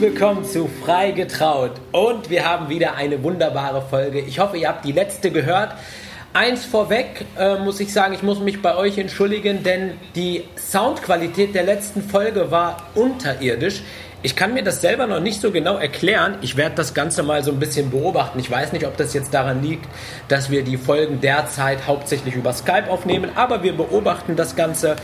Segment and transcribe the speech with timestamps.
[0.00, 4.20] Willkommen zu Frei getraut und wir haben wieder eine wunderbare Folge.
[4.20, 5.74] Ich hoffe, ihr habt die letzte gehört.
[6.32, 11.52] Eins vorweg äh, muss ich sagen, ich muss mich bei euch entschuldigen, denn die Soundqualität
[11.52, 13.82] der letzten Folge war unterirdisch.
[14.22, 16.38] Ich kann mir das selber noch nicht so genau erklären.
[16.42, 18.38] Ich werde das Ganze mal so ein bisschen beobachten.
[18.38, 19.86] Ich weiß nicht, ob das jetzt daran liegt,
[20.28, 24.94] dass wir die Folgen derzeit hauptsächlich über Skype aufnehmen, aber wir beobachten das Ganze.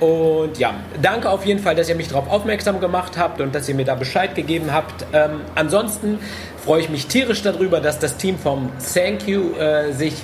[0.00, 3.68] Und ja, danke auf jeden Fall, dass ihr mich darauf aufmerksam gemacht habt und dass
[3.68, 5.04] ihr mir da Bescheid gegeben habt.
[5.12, 6.20] Ähm, ansonsten
[6.64, 10.14] freue ich mich tierisch darüber, dass das Team vom Thank You äh, sich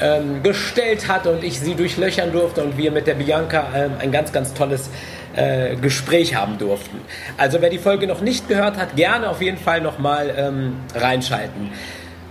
[0.00, 4.10] ähm, gestellt hat und ich sie durchlöchern durfte und wir mit der Bianca ähm, ein
[4.10, 4.90] ganz, ganz tolles
[5.36, 7.00] äh, Gespräch haben durften.
[7.38, 11.70] Also wer die Folge noch nicht gehört hat, gerne auf jeden Fall nochmal ähm, reinschalten.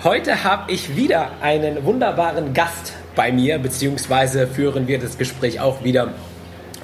[0.04, 5.84] Heute habe ich wieder einen wunderbaren Gast bei mir, beziehungsweise führen wir das Gespräch auch
[5.84, 6.14] wieder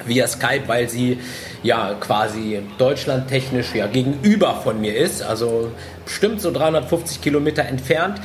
[0.06, 1.18] via Skype, weil sie
[1.62, 5.70] ja quasi deutschlandtechnisch ja gegenüber von mir ist, also
[6.04, 8.20] bestimmt so 350 Kilometer entfernt.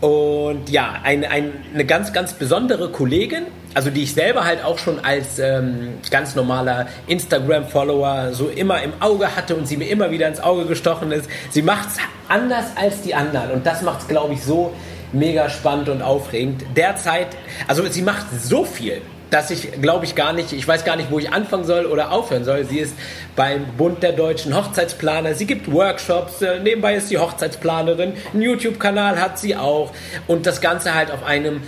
[0.00, 3.42] Und ja, ein, ein, eine ganz, ganz besondere Kollegin,
[3.74, 8.94] also die ich selber halt auch schon als ähm, ganz normaler Instagram-Follower so immer im
[9.00, 11.28] Auge hatte und sie mir immer wieder ins Auge gestochen ist.
[11.50, 11.98] Sie macht es
[12.28, 14.72] anders als die anderen und das macht es, glaube ich, so
[15.12, 16.64] mega spannend und aufregend.
[16.76, 17.28] Derzeit,
[17.66, 21.10] also sie macht so viel dass ich, glaube ich, gar nicht, ich weiß gar nicht,
[21.10, 22.64] wo ich anfangen soll oder aufhören soll.
[22.64, 22.94] Sie ist
[23.36, 29.20] beim Bund der deutschen Hochzeitsplaner, sie gibt Workshops, äh, nebenbei ist sie Hochzeitsplanerin, einen YouTube-Kanal
[29.20, 29.92] hat sie auch
[30.26, 31.62] und das Ganze halt auf einem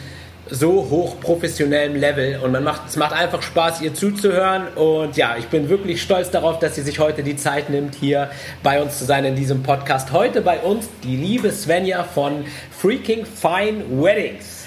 [0.51, 5.47] so hochprofessionellen Level und man macht, es macht einfach Spaß, ihr zuzuhören und ja, ich
[5.47, 8.31] bin wirklich stolz darauf, dass sie sich heute die Zeit nimmt, hier
[8.63, 10.13] bei uns zu sein in diesem Podcast.
[10.13, 14.62] Heute bei uns die liebe Svenja von Freaking Fine Weddings.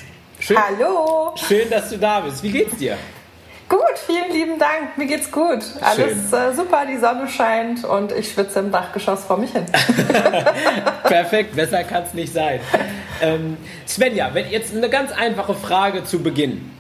[0.46, 1.34] Schön, Hallo.
[1.48, 2.44] Schön, dass du da bist.
[2.44, 3.00] Wie geht's dir?
[3.68, 4.96] Gut, vielen lieben Dank.
[4.96, 5.64] Mir geht's gut.
[5.82, 9.66] Alles äh, super, die Sonne scheint und ich schwitze im Dachgeschoss vor mich hin.
[11.04, 12.60] Perfekt, besser kann es nicht sein.
[13.22, 13.58] Ähm,
[13.88, 16.72] Svenja, wenn jetzt eine ganz einfache Frage zu Beginn.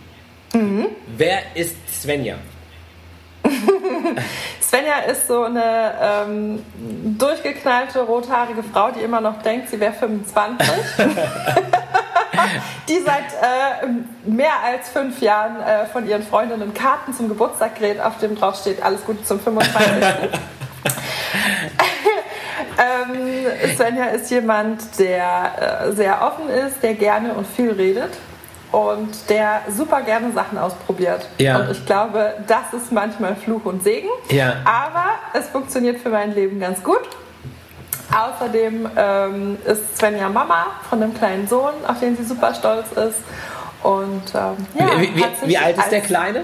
[0.54, 0.90] Mhm.
[1.18, 2.36] Wer ist Svenja?
[4.62, 6.64] Svenja ist so eine ähm,
[7.18, 10.68] durchgeknallte, rothaarige Frau, die immer noch denkt, sie wäre 25.
[12.90, 13.88] die seit äh,
[14.30, 18.58] mehr als fünf Jahren äh, von ihren Freundinnen Karten zum Geburtstag gerät, auf dem drauf
[18.60, 19.84] steht, alles Gute zum 25.
[22.78, 28.12] ähm, Svenja ist jemand, der äh, sehr offen ist, der gerne und viel redet
[28.72, 31.28] und der super gerne Sachen ausprobiert.
[31.38, 31.60] Ja.
[31.60, 34.10] Und ich glaube, das ist manchmal Fluch und Segen.
[34.30, 34.58] Ja.
[34.66, 37.02] Aber es funktioniert für mein Leben ganz gut.
[38.14, 43.20] Außerdem ähm, ist Svenja Mama von einem kleinen Sohn, auf den sie super stolz ist.
[43.84, 46.44] Und ähm, ja, wie, wie, wie alt ist der Kleine?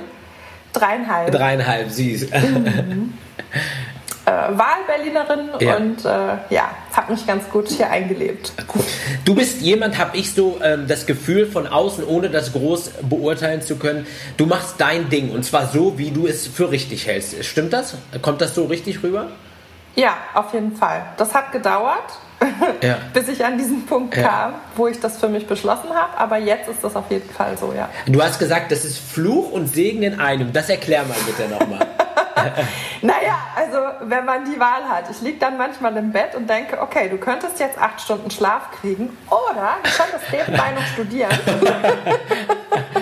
[0.74, 1.32] Dreieinhalb.
[1.32, 2.30] Dreieinhalb, süß.
[2.32, 3.14] Mhm.
[4.26, 5.76] äh, Wahlberlinerin ja.
[5.76, 8.54] und äh, ja, habe mich ganz gut hier eingelebt.
[9.26, 13.62] Du bist jemand, habe ich so ähm, das Gefühl von außen, ohne das groß beurteilen
[13.62, 14.06] zu können,
[14.38, 17.44] du machst dein Ding und zwar so, wie du es für richtig hältst.
[17.44, 17.96] Stimmt das?
[18.22, 19.28] Kommt das so richtig rüber?
[19.96, 21.03] Ja, auf jeden Fall.
[21.18, 22.18] Das hat gedauert,
[22.81, 22.97] ja.
[23.13, 24.24] bis ich an diesen Punkt ja.
[24.24, 26.18] kam, wo ich das für mich beschlossen habe.
[26.18, 27.90] Aber jetzt ist das auf jeden Fall so, ja.
[28.06, 30.53] Du hast gesagt, das ist Fluch und Segen in einem.
[30.53, 31.85] Das erklär mal bitte nochmal.
[33.02, 35.09] naja, also wenn man die Wahl hat.
[35.09, 38.72] Ich liege dann manchmal im Bett und denke, okay, du könntest jetzt acht Stunden Schlaf
[38.79, 41.31] kriegen oder du könntest nebenbei noch studieren.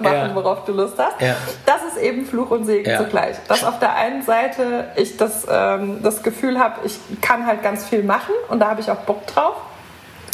[0.00, 0.34] machen, ja.
[0.34, 1.20] worauf du Lust hast.
[1.20, 1.36] Ja.
[1.66, 2.98] Das ist eben Fluch und Segen ja.
[2.98, 3.36] zugleich.
[3.48, 7.84] Dass auf der einen Seite ich das, ähm, das Gefühl habe, ich kann halt ganz
[7.84, 9.56] viel machen und da habe ich auch Bock drauf.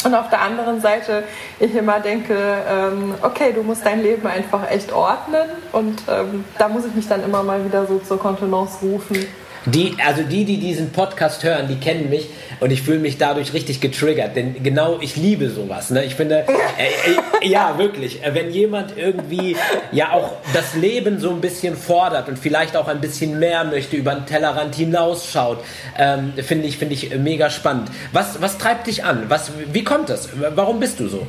[0.03, 1.23] Und auf der anderen Seite
[1.59, 6.67] ich immer denke, ähm, okay, du musst dein Leben einfach echt ordnen und ähm, da
[6.67, 9.27] muss ich mich dann immer mal wieder so zur Kontenance rufen.
[9.65, 12.27] Die, also die, die diesen Podcast hören, die kennen mich
[12.61, 15.91] und ich fühle mich dadurch richtig getriggert, denn genau ich liebe sowas.
[15.91, 16.03] Ne?
[16.03, 19.55] Ich finde, äh, äh, ja wirklich, äh, wenn jemand irgendwie
[19.91, 23.97] ja auch das Leben so ein bisschen fordert und vielleicht auch ein bisschen mehr möchte,
[23.97, 25.63] über den Tellerrand hinausschaut,
[25.95, 27.89] ähm, finde ich, finde ich mega spannend.
[28.13, 29.25] Was, was treibt dich an?
[29.27, 30.29] Was, wie kommt das?
[30.55, 31.27] Warum bist du so?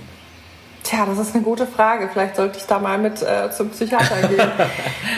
[0.82, 2.08] Tja, das ist eine gute Frage.
[2.12, 4.50] Vielleicht sollte ich da mal mit äh, zum Psychiater gehen.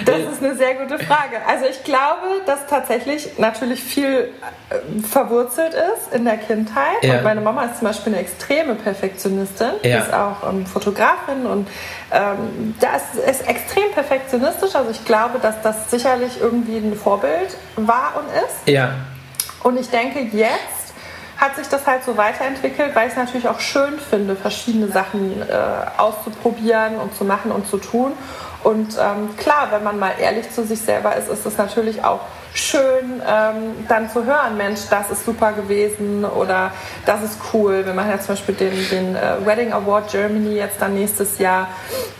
[0.04, 1.38] Das ist eine sehr gute Frage.
[1.48, 4.30] Also ich glaube, dass tatsächlich natürlich viel
[4.68, 7.02] äh, verwurzelt ist in der Kindheit.
[7.02, 7.18] Ja.
[7.18, 9.70] Und meine Mama ist zum Beispiel eine extreme Perfektionistin.
[9.82, 10.00] Ja.
[10.00, 11.68] ist auch ähm, Fotografin und
[12.12, 14.74] ähm, das ist extrem perfektionistisch.
[14.74, 18.68] Also ich glaube, dass das sicherlich irgendwie ein Vorbild war und ist.
[18.68, 18.92] Ja.
[19.62, 20.83] Und ich denke, jetzt
[21.36, 25.42] hat sich das halt so weiterentwickelt, weil ich es natürlich auch schön finde, verschiedene Sachen
[25.42, 25.46] äh,
[25.98, 28.12] auszuprobieren und zu machen und zu tun.
[28.64, 32.20] Und ähm, klar, wenn man mal ehrlich zu sich selber ist, ist es natürlich auch
[32.54, 36.70] schön, ähm, dann zu hören, Mensch, das ist super gewesen oder
[37.04, 37.84] das ist cool.
[37.84, 41.68] Wir machen ja zum Beispiel den, den äh, Wedding Award Germany jetzt dann nächstes Jahr,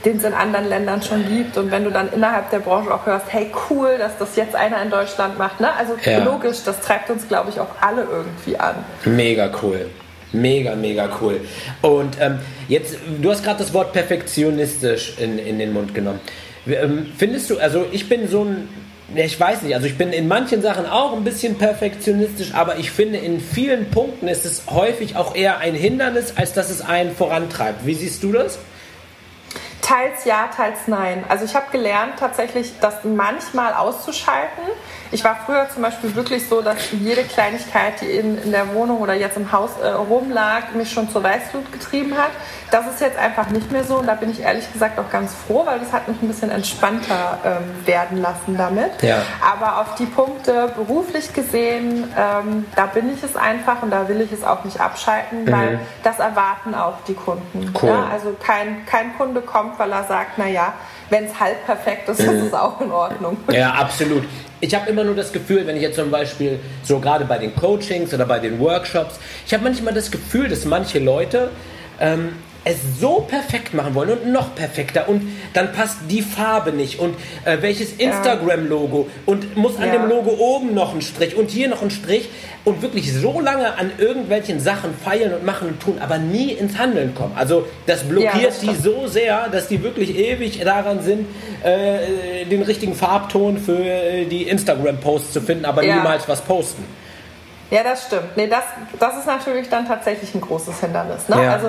[0.05, 1.57] den es in anderen Ländern schon gibt.
[1.57, 4.83] Und wenn du dann innerhalb der Branche auch hörst, hey, cool, dass das jetzt einer
[4.83, 5.61] in Deutschland macht.
[5.61, 5.73] Ne?
[5.75, 6.23] Also ja.
[6.23, 8.75] logisch, das treibt uns, glaube ich, auch alle irgendwie an.
[9.05, 9.89] Mega cool.
[10.35, 11.41] Mega, mega cool.
[11.83, 12.39] Und ähm,
[12.69, 16.21] jetzt, du hast gerade das Wort perfektionistisch in, in den Mund genommen.
[16.67, 18.69] Ähm, findest du, also ich bin so ein
[19.15, 22.91] ich weiß nicht, also ich bin in manchen Sachen auch ein bisschen perfektionistisch, aber ich
[22.91, 27.15] finde, in vielen Punkten ist es häufig auch eher ein Hindernis, als dass es einen
[27.15, 27.87] vorantreibt.
[27.87, 28.59] Wie siehst du das?
[29.83, 31.25] Teils ja, teils nein.
[31.29, 34.65] Also ich habe gelernt, tatsächlich das manchmal auszuschalten
[35.11, 39.01] ich war früher zum Beispiel wirklich so, dass jede Kleinigkeit, die in, in der Wohnung
[39.01, 42.31] oder jetzt im Haus äh, rumlag, mich schon zur Weißglut getrieben hat.
[42.71, 45.33] Das ist jetzt einfach nicht mehr so und da bin ich ehrlich gesagt auch ganz
[45.35, 49.03] froh, weil das hat mich ein bisschen entspannter ähm, werden lassen damit.
[49.03, 49.23] Ja.
[49.41, 54.21] Aber auf die Punkte beruflich gesehen, ähm, da bin ich es einfach und da will
[54.21, 55.53] ich es auch nicht abschalten, mhm.
[55.53, 57.73] weil das erwarten auch die Kunden.
[57.81, 57.91] Cool.
[57.91, 60.73] Ja, also kein, kein Kunde kommt, weil er sagt, naja,
[61.15, 63.37] wenn es halb perfekt ist, ist es auch in Ordnung.
[63.53, 64.25] Ja, absolut.
[64.61, 67.55] Ich habe immer nur das Gefühl, wenn ich jetzt zum Beispiel so gerade bei den
[67.55, 71.51] Coachings oder bei den Workshops, ich habe manchmal das Gefühl, dass manche Leute
[72.01, 72.33] ähm,
[72.65, 75.23] es so perfekt machen wollen und noch perfekter und
[75.53, 77.15] dann passt die Farbe nicht und
[77.45, 79.93] äh, welches Instagram-Logo und muss an ja.
[79.93, 82.29] dem Logo oben noch ein Strich und hier noch ein Strich
[82.65, 86.79] und wirklich so lange an irgendwelchen Sachen feilen und machen und tun, aber nie ins
[86.79, 87.33] Handeln kommen.
[87.37, 91.27] Also das blockiert ja, das die so sehr, dass die wirklich ewig daran sind,
[91.63, 95.97] äh, den richtigen Farbton für äh, die Instagram-Posts zu finden, aber ja.
[95.97, 96.85] niemals was posten.
[97.71, 98.37] Ja, das stimmt.
[98.37, 98.65] Nee, das,
[98.99, 101.29] das ist natürlich dann tatsächlich ein großes Hindernis.
[101.29, 101.43] Ne?
[101.43, 101.53] Ja.
[101.53, 101.69] Also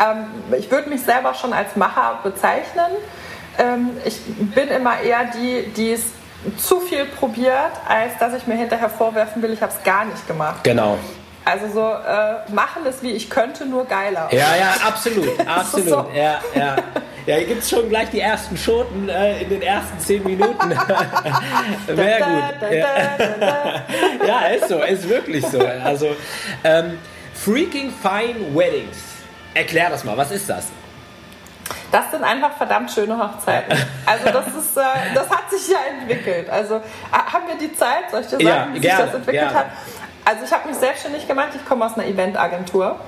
[0.00, 0.26] ähm,
[0.58, 2.90] ich würde mich selber schon als Macher bezeichnen.
[3.58, 4.20] Ähm, ich
[4.54, 6.02] bin immer eher die, die es
[6.58, 10.26] zu viel probiert, als dass ich mir hinterher vorwerfen will, ich habe es gar nicht
[10.26, 10.62] gemacht.
[10.62, 10.98] Genau.
[11.44, 14.28] Also so äh, machen es wie ich könnte, nur geiler.
[14.32, 15.88] Ja, ja, absolut, absolut.
[15.88, 16.10] so.
[16.14, 16.76] Ja, ja.
[17.26, 20.70] Ja, hier gibt es schon gleich die ersten Schoten äh, in den ersten zehn Minuten.
[21.86, 22.70] Wäre gut.
[22.70, 23.82] Ja.
[24.26, 25.58] ja, ist so, ist wirklich so.
[25.58, 26.14] Also,
[26.62, 26.98] ähm,
[27.34, 28.98] Freaking Fine Weddings.
[29.54, 30.68] Erklär das mal, was ist das?
[31.90, 33.78] Das sind einfach verdammt schöne Hochzeiten.
[34.04, 34.82] Also das ist, äh,
[35.14, 36.50] das hat sich ja entwickelt.
[36.50, 36.82] Also
[37.12, 39.58] haben wir die Zeit, soll ich dir sagen, ja, wie gerne, sich das entwickelt gerne.
[39.58, 39.66] hat?
[40.24, 41.50] Also ich habe mich selbstständig gemacht.
[41.54, 42.98] Ich komme aus einer Eventagentur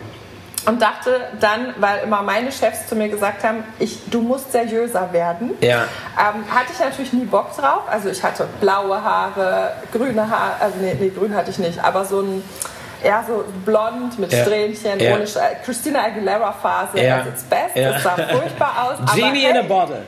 [0.66, 5.12] und dachte dann, weil immer meine Chefs zu mir gesagt haben, ich, du musst seriöser
[5.12, 5.84] werden, ja.
[6.18, 7.82] ähm, hatte ich natürlich nie Bock drauf.
[7.88, 12.04] Also ich hatte blaue Haare, grüne Haare, also nee, nee grün hatte ich nicht, aber
[12.04, 12.42] so ein
[13.02, 14.42] eher so blond mit ja.
[14.42, 15.14] Strähnchen, ja.
[15.14, 15.26] ohne
[15.64, 17.18] Christina Aguilera Phase ja.
[17.18, 17.76] at its best.
[17.76, 17.92] Ja.
[17.92, 19.14] Das sah furchtbar aus.
[19.14, 20.02] Genie in a bottle.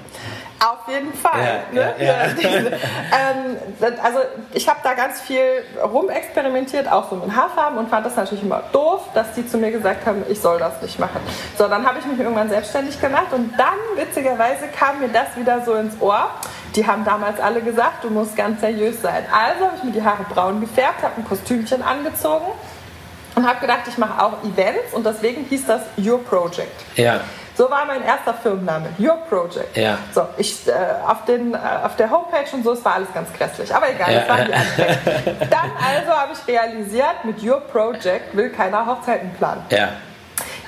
[0.61, 1.63] Auf jeden Fall.
[1.73, 1.95] Ja, ne?
[1.99, 2.25] ja, ja.
[2.41, 4.19] ähm, also
[4.53, 8.65] ich habe da ganz viel rumexperimentiert, auch so mit Haarfarben und fand das natürlich immer
[8.73, 11.21] doof, dass die zu mir gesagt haben, ich soll das nicht machen.
[11.57, 15.65] So, dann habe ich mich irgendwann selbstständig gemacht und dann, witzigerweise, kam mir das wieder
[15.65, 16.29] so ins Ohr.
[16.75, 19.25] Die haben damals alle gesagt, du musst ganz seriös sein.
[19.33, 22.47] Also habe ich mir die Haare braun gefärbt, habe ein Kostümchen angezogen
[23.37, 26.75] und habe gedacht, ich mache auch Events und deswegen hieß das Your Project.
[26.97, 27.21] Ja.
[27.59, 29.77] So war mein erster Firmenname, Your Project.
[29.77, 29.99] Ja.
[30.15, 30.73] So, ich, äh,
[31.05, 33.75] auf, den, äh, auf der Homepage und so, es war alles ganz grässlich.
[33.75, 34.21] Aber egal, ja.
[34.21, 35.37] das waren die Anfänge.
[35.51, 39.65] Dann also habe ich realisiert, mit Your Project will keiner Hochzeiten planen.
[39.71, 39.89] Ja.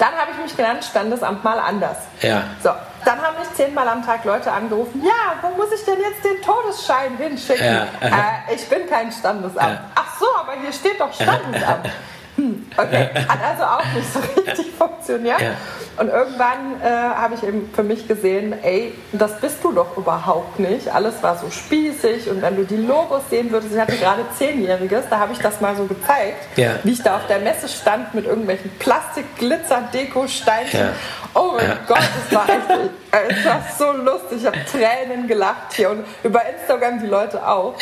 [0.01, 1.99] Dann habe ich mich genannt, Standesamt mal anders.
[2.23, 2.43] Ja.
[2.61, 2.71] So,
[3.05, 6.43] dann haben mich zehnmal am Tag Leute angerufen, ja, wo muss ich denn jetzt den
[6.43, 7.65] Todesschein hinschicken?
[7.65, 7.83] Ja.
[8.01, 9.75] Äh, ich bin kein Standesamt.
[9.75, 9.85] Ja.
[9.95, 11.89] Ach so, aber hier steht doch Standesamt.
[12.41, 15.43] Hm, okay, hat also auch nicht so richtig funktioniert.
[15.43, 15.51] Ja.
[15.99, 20.59] Und irgendwann äh, habe ich eben für mich gesehen, ey, das bist du doch überhaupt
[20.59, 20.89] nicht.
[20.89, 25.05] Alles war so spießig und wenn du die Logos sehen würdest, ich hatte gerade Zehnjähriges,
[25.11, 26.77] da habe ich das mal so gezeigt, ja.
[26.83, 30.81] wie ich da auf der Messe stand mit irgendwelchen Plastik, Glitzer, Deko, Steinchen.
[30.81, 30.93] Ja.
[31.35, 34.39] Oh mein Gott, es war echt, es war so lustig.
[34.41, 37.75] Ich habe Tränen gelacht hier und über Instagram die Leute auch.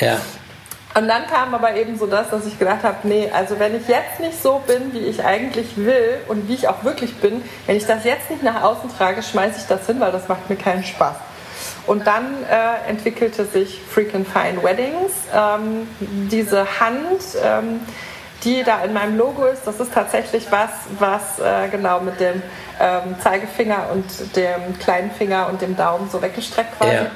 [0.99, 3.87] Und dann kam aber eben so das, dass ich gedacht habe, nee, also wenn ich
[3.87, 7.76] jetzt nicht so bin, wie ich eigentlich will und wie ich auch wirklich bin, wenn
[7.76, 10.57] ich das jetzt nicht nach außen trage, schmeiße ich das hin, weil das macht mir
[10.57, 11.14] keinen Spaß.
[11.87, 15.12] Und dann äh, entwickelte sich Freaking Fine Weddings.
[15.33, 17.78] Ähm, diese Hand, ähm,
[18.43, 22.43] die da in meinem Logo ist, das ist tatsächlich was, was äh, genau mit dem
[22.81, 26.93] ähm, Zeigefinger und dem kleinen Finger und dem Daumen so weggestreckt quasi.
[26.93, 27.07] Ja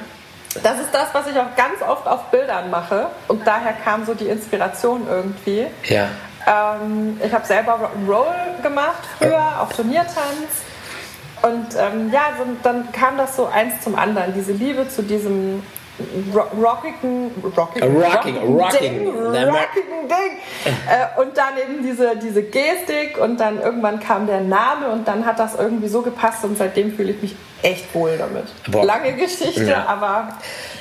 [0.61, 3.07] das ist das, was ich auch ganz oft auf Bildern mache.
[3.27, 5.67] Und daher kam so die Inspiration irgendwie.
[5.85, 6.07] Ja.
[6.45, 10.63] Ähm, ich habe selber Rock'n'Roll gemacht früher, auch Turniertanz.
[11.41, 15.63] Und ähm, ja, so, dann kam das so eins zum anderen, diese Liebe zu diesem
[16.33, 20.37] rockigen, rockigen, rocking, rocking, Ding, rockigen Ding.
[20.65, 25.25] Äh, und dann eben diese, diese Gestik und dann irgendwann kam der Name und dann
[25.25, 28.45] hat das irgendwie so gepasst und seitdem fühle ich mich echt wohl damit.
[28.71, 28.85] Boah.
[28.85, 29.85] Lange Geschichte, ja.
[29.87, 30.29] aber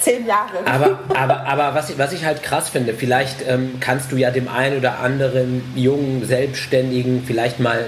[0.02, 0.58] zehn Jahre.
[0.64, 4.30] Aber, aber, aber was, ich, was ich halt krass finde, vielleicht ähm, kannst du ja
[4.30, 7.84] dem einen oder anderen jungen Selbstständigen vielleicht mal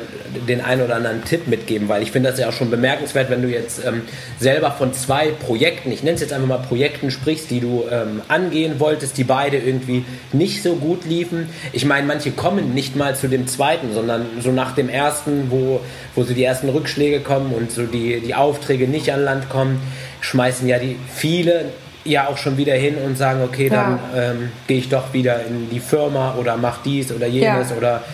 [0.49, 3.43] den einen oder anderen Tipp mitgeben, weil ich finde das ja auch schon bemerkenswert, wenn
[3.43, 4.03] du jetzt ähm,
[4.39, 8.23] selber von zwei Projekten, ich nenne es jetzt einfach mal Projekten, sprichst, die du ähm,
[8.29, 11.49] angehen wolltest, die beide irgendwie nicht so gut liefen.
[11.73, 15.81] Ich meine, manche kommen nicht mal zu dem zweiten, sondern so nach dem ersten, wo,
[16.15, 19.81] wo so die ersten Rückschläge kommen und so die, die Aufträge nicht an Land kommen,
[20.21, 21.67] schmeißen ja die viele
[22.05, 24.23] ja auch schon wieder hin und sagen, okay, dann ja.
[24.23, 27.77] ähm, gehe ich doch wieder in die Firma oder mach dies oder jenes ja.
[27.77, 28.05] oder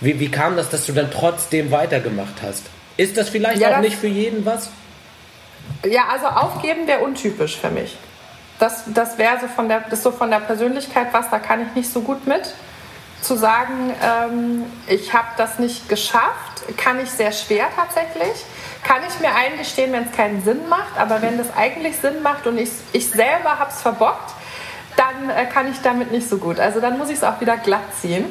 [0.00, 2.64] wie, wie kam das, dass du dann trotzdem weitergemacht hast?
[2.96, 4.70] Ist das vielleicht ja, auch das, nicht für jeden was?
[5.84, 7.96] Ja, also aufgeben wäre untypisch für mich.
[8.58, 11.74] Das, das wäre so von der, das so von der Persönlichkeit was, da kann ich
[11.74, 12.54] nicht so gut mit.
[13.20, 18.44] Zu sagen, ähm, ich habe das nicht geschafft, kann ich sehr schwer tatsächlich
[18.86, 22.46] kann ich mir eingestehen, wenn es keinen Sinn macht, aber wenn das eigentlich Sinn macht
[22.46, 24.32] und ich, ich selber habe es verbockt,
[24.96, 26.60] dann äh, kann ich damit nicht so gut.
[26.60, 28.26] Also dann muss ich es auch wieder glatt ziehen.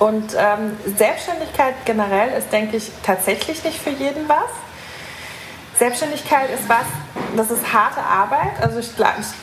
[0.00, 4.50] Und ähm, Selbstständigkeit generell ist, denke ich, tatsächlich nicht für jeden was.
[5.80, 6.84] Selbstständigkeit ist was,
[7.38, 8.62] das ist harte Arbeit.
[8.62, 8.90] Also ich,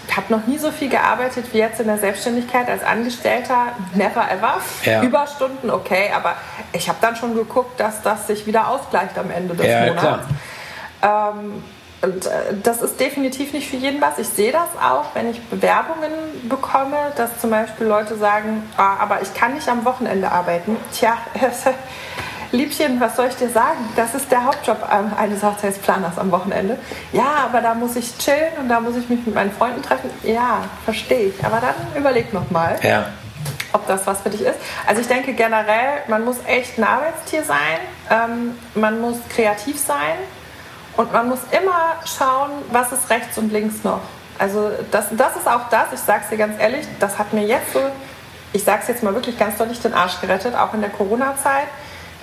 [0.07, 3.69] ich habe noch nie so viel gearbeitet wie jetzt in der Selbstständigkeit als Angestellter.
[3.95, 4.61] Never ever.
[4.85, 5.01] Ja.
[5.01, 6.35] Überstunden, okay, aber
[6.73, 10.27] ich habe dann schon geguckt, dass das sich wieder ausgleicht am Ende des ja, Monats.
[11.01, 11.63] Ähm,
[12.03, 12.29] und äh,
[12.61, 14.19] das ist definitiv nicht für jeden was.
[14.19, 16.11] Ich sehe das auch, wenn ich Bewerbungen
[16.47, 20.77] bekomme, dass zum Beispiel Leute sagen, ah, aber ich kann nicht am Wochenende arbeiten.
[20.93, 21.17] Tja,
[22.51, 23.77] Liebchen, was soll ich dir sagen?
[23.95, 24.77] Das ist der Hauptjob
[25.17, 26.77] eines Hochzeitsplaners am Wochenende.
[27.11, 30.09] Ja, aber da muss ich chillen und da muss ich mich mit meinen Freunden treffen.
[30.23, 31.45] Ja, verstehe ich.
[31.45, 32.79] Aber dann überleg nochmal.
[32.81, 33.07] Ja.
[33.73, 34.57] Ob das was für dich ist.
[34.85, 40.15] Also ich denke generell, man muss echt ein Arbeitstier sein, ähm, man muss kreativ sein
[40.95, 44.01] und man muss immer schauen, was ist rechts und links noch.
[44.39, 47.45] Also das, das ist auch das, ich sage es dir ganz ehrlich, das hat mir
[47.45, 47.81] jetzt so,
[48.53, 51.67] ich sage es jetzt mal wirklich ganz deutlich, den Arsch gerettet, auch in der Corona-Zeit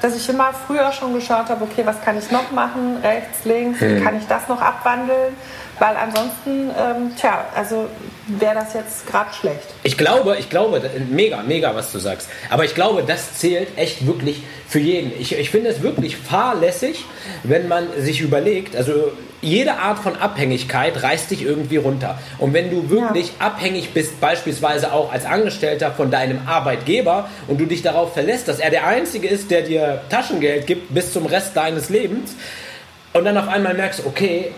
[0.04, 3.80] dass ich immer früher schon geschaut habe, okay, was kann ich noch machen, rechts, links,
[3.80, 4.04] wie hm.
[4.04, 5.34] kann ich das noch abwandeln,
[5.78, 7.88] weil ansonsten, ähm, tja, also
[8.26, 9.66] wäre das jetzt gerade schlecht.
[9.83, 12.28] Ich glaube, ich glaube, mega, mega, was du sagst.
[12.50, 15.12] Aber ich glaube, das zählt echt wirklich für jeden.
[15.21, 17.04] Ich, ich finde es wirklich fahrlässig,
[17.43, 19.12] wenn man sich überlegt, also
[19.45, 22.19] jede Art von Abhängigkeit reißt dich irgendwie runter.
[22.38, 23.47] Und wenn du wirklich ja.
[23.47, 28.59] abhängig bist, beispielsweise auch als Angestellter von deinem Arbeitgeber und du dich darauf verlässt, dass
[28.59, 32.35] er der Einzige ist, der dir Taschengeld gibt bis zum Rest deines Lebens
[33.12, 34.52] und dann auf einmal merkst, okay,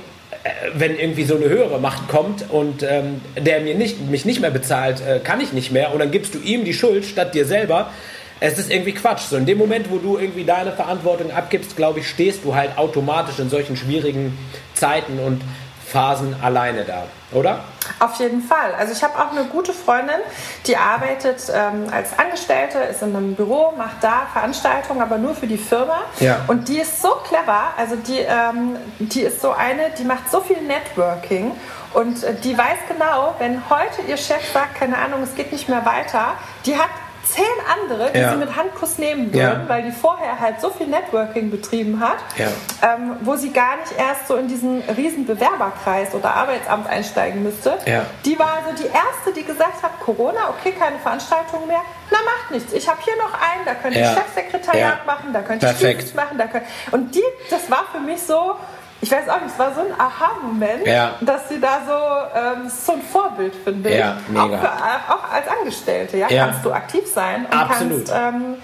[0.75, 4.51] wenn irgendwie so eine höhere Macht kommt und ähm, der mir nicht, mich nicht mehr
[4.51, 7.47] bezahlt, äh, kann ich nicht mehr und dann gibst du ihm die Schuld statt dir
[7.47, 7.91] selber.
[8.39, 9.23] Es ist irgendwie Quatsch.
[9.31, 12.77] So in dem Moment, wo du irgendwie deine Verantwortung abgibst, glaube ich, stehst du halt
[12.77, 14.37] automatisch in solchen schwierigen
[14.75, 15.41] Zeiten und
[15.87, 17.65] Phasen alleine da, oder?
[17.99, 18.75] Auf jeden Fall.
[18.79, 20.21] Also ich habe auch eine gute Freundin,
[20.67, 25.47] die arbeitet ähm, als Angestellte, ist in einem Büro, macht da Veranstaltungen, aber nur für
[25.47, 25.99] die Firma.
[26.21, 26.41] Ja.
[26.47, 27.69] Und die ist so clever.
[27.77, 31.53] Also die, ähm, die ist so eine, die macht so viel Networking
[31.97, 35.69] und äh, die weiß genau, wenn heute ihr Chef sagt, keine Ahnung, es geht nicht
[35.69, 36.35] mehr weiter,
[36.67, 36.91] die hat
[37.27, 38.31] zehn andere, die ja.
[38.33, 39.69] sie mit Handkuss nehmen würden, ja.
[39.69, 42.49] weil die vorher halt so viel Networking betrieben hat, ja.
[42.83, 47.79] ähm, wo sie gar nicht erst so in diesen riesen Bewerberkreis oder Arbeitsamt einsteigen müsste.
[48.25, 51.83] Die war also die erste, die gesagt hat, Corona, okay, keine Veranstaltung mehr.
[52.11, 52.73] Na, macht nichts.
[52.73, 56.39] Ich habe hier noch einen, da könnte ich Chefsekretariat machen, da könnte ich Dienst machen.
[56.39, 58.55] Da könnte und die, das war für mich so,
[59.01, 61.15] ich weiß auch nicht, es war so ein Aha-Moment, ja.
[61.21, 64.43] dass sie da so, ähm, so ein Vorbild finde ja, Mega.
[64.43, 68.09] Auch, für, auch, als Angestellte, ja, ja, kannst du aktiv sein und Absolut.
[68.09, 68.55] kannst ähm,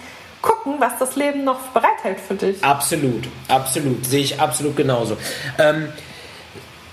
[0.41, 2.63] gucken, was das Leben noch bereithält für dich.
[2.65, 5.17] Absolut, absolut, sehe ich absolut genauso.
[5.59, 5.89] Ähm,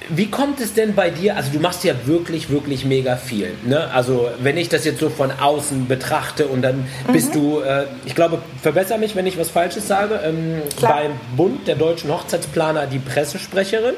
[0.09, 1.35] wie kommt es denn bei dir?
[1.35, 3.53] Also du machst ja wirklich, wirklich mega viel.
[3.63, 3.89] Ne?
[3.93, 7.13] Also wenn ich das jetzt so von außen betrachte und dann mhm.
[7.13, 11.67] bist du, äh, ich glaube, verbessere mich, wenn ich was Falsches sage, ähm, beim Bund
[11.67, 13.95] der deutschen Hochzeitsplaner die Pressesprecherin.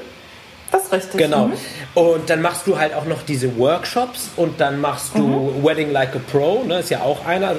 [0.71, 1.17] Das ist richtig.
[1.19, 1.47] Genau.
[1.47, 1.53] Mhm.
[1.95, 5.63] Und dann machst du halt auch noch diese Workshops und dann machst du mhm.
[5.63, 6.79] Wedding Like a Pro, ne?
[6.79, 7.55] ist ja auch einer.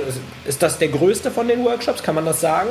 [0.47, 2.03] Ist das der größte von den Workshops?
[2.03, 2.71] Kann man das sagen?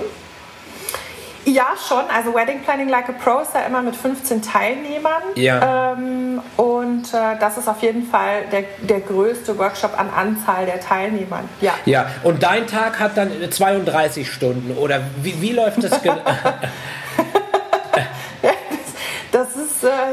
[1.46, 2.04] Ja, schon.
[2.14, 5.24] Also Wedding Planning Like a Pro ist ja immer mit 15 Teilnehmern.
[5.36, 5.94] Ja.
[5.94, 10.80] Ähm, und äh, das ist auf jeden Fall der, der größte Workshop an Anzahl der
[10.80, 11.50] Teilnehmern.
[11.62, 11.74] Ja.
[11.86, 16.00] Ja, und dein Tag hat dann 32 Stunden oder wie, wie läuft das?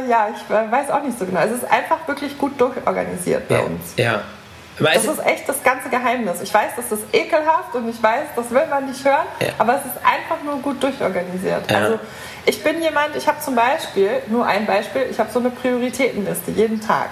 [0.09, 1.41] ja, ich weiß auch nicht so genau.
[1.41, 3.61] Es ist einfach wirklich gut durchorganisiert bei ja.
[3.63, 3.95] uns.
[3.97, 4.23] Ja.
[4.81, 6.41] Das ist echt das ganze Geheimnis.
[6.41, 9.49] Ich weiß, das ist ekelhaft und ich weiß, das will man nicht hören, ja.
[9.59, 11.71] aber es ist einfach nur gut durchorganisiert.
[11.71, 11.79] Ja.
[11.79, 11.99] Also
[12.47, 16.51] ich bin jemand, ich habe zum Beispiel, nur ein Beispiel, ich habe so eine Prioritätenliste
[16.53, 17.09] jeden Tag.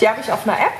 [0.00, 0.72] Die habe ich auf einer App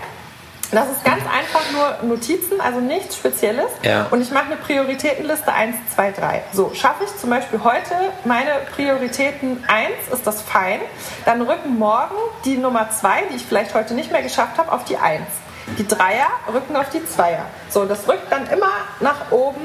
[0.70, 3.70] das ist ganz einfach nur Notizen, also nichts Spezielles.
[3.82, 4.06] Ja.
[4.10, 6.42] Und ich mache eine Prioritätenliste 1, 2, 3.
[6.52, 10.80] So, schaffe ich zum Beispiel heute meine Prioritäten 1, ist das fein.
[11.24, 14.84] Dann rücken morgen die Nummer 2, die ich vielleicht heute nicht mehr geschafft habe, auf
[14.84, 15.22] die 1.
[15.76, 17.44] Die Dreier rücken auf die Zweier.
[17.68, 18.70] So, das rückt dann immer
[19.00, 19.60] nach oben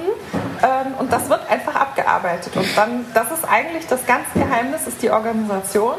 [0.62, 2.56] ähm, und das wird einfach abgearbeitet.
[2.56, 5.96] Und dann, das ist eigentlich das ganze Geheimnis, ist die Organisation.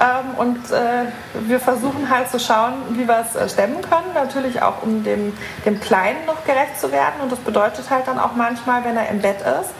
[0.00, 1.06] Ähm, und äh,
[1.46, 4.12] wir versuchen halt zu schauen, wie wir es äh, stemmen können.
[4.14, 5.32] Natürlich auch, um dem,
[5.64, 7.20] dem Kleinen noch gerecht zu werden.
[7.22, 9.70] Und das bedeutet halt dann auch manchmal, wenn er im Bett ist,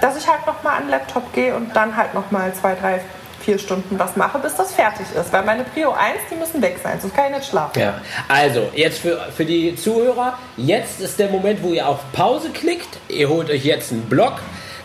[0.00, 3.00] dass ich halt nochmal an den Laptop gehe und dann halt nochmal zwei, drei,
[3.42, 5.32] vier Stunden was mache, bis das fertig ist.
[5.32, 7.78] Weil meine Prio 1, die müssen weg sein, sonst kann ich nicht schlafen.
[7.78, 12.50] Ja, also jetzt für, für die Zuhörer, jetzt ist der Moment, wo ihr auf Pause
[12.50, 12.98] klickt.
[13.08, 14.40] Ihr holt euch jetzt einen Block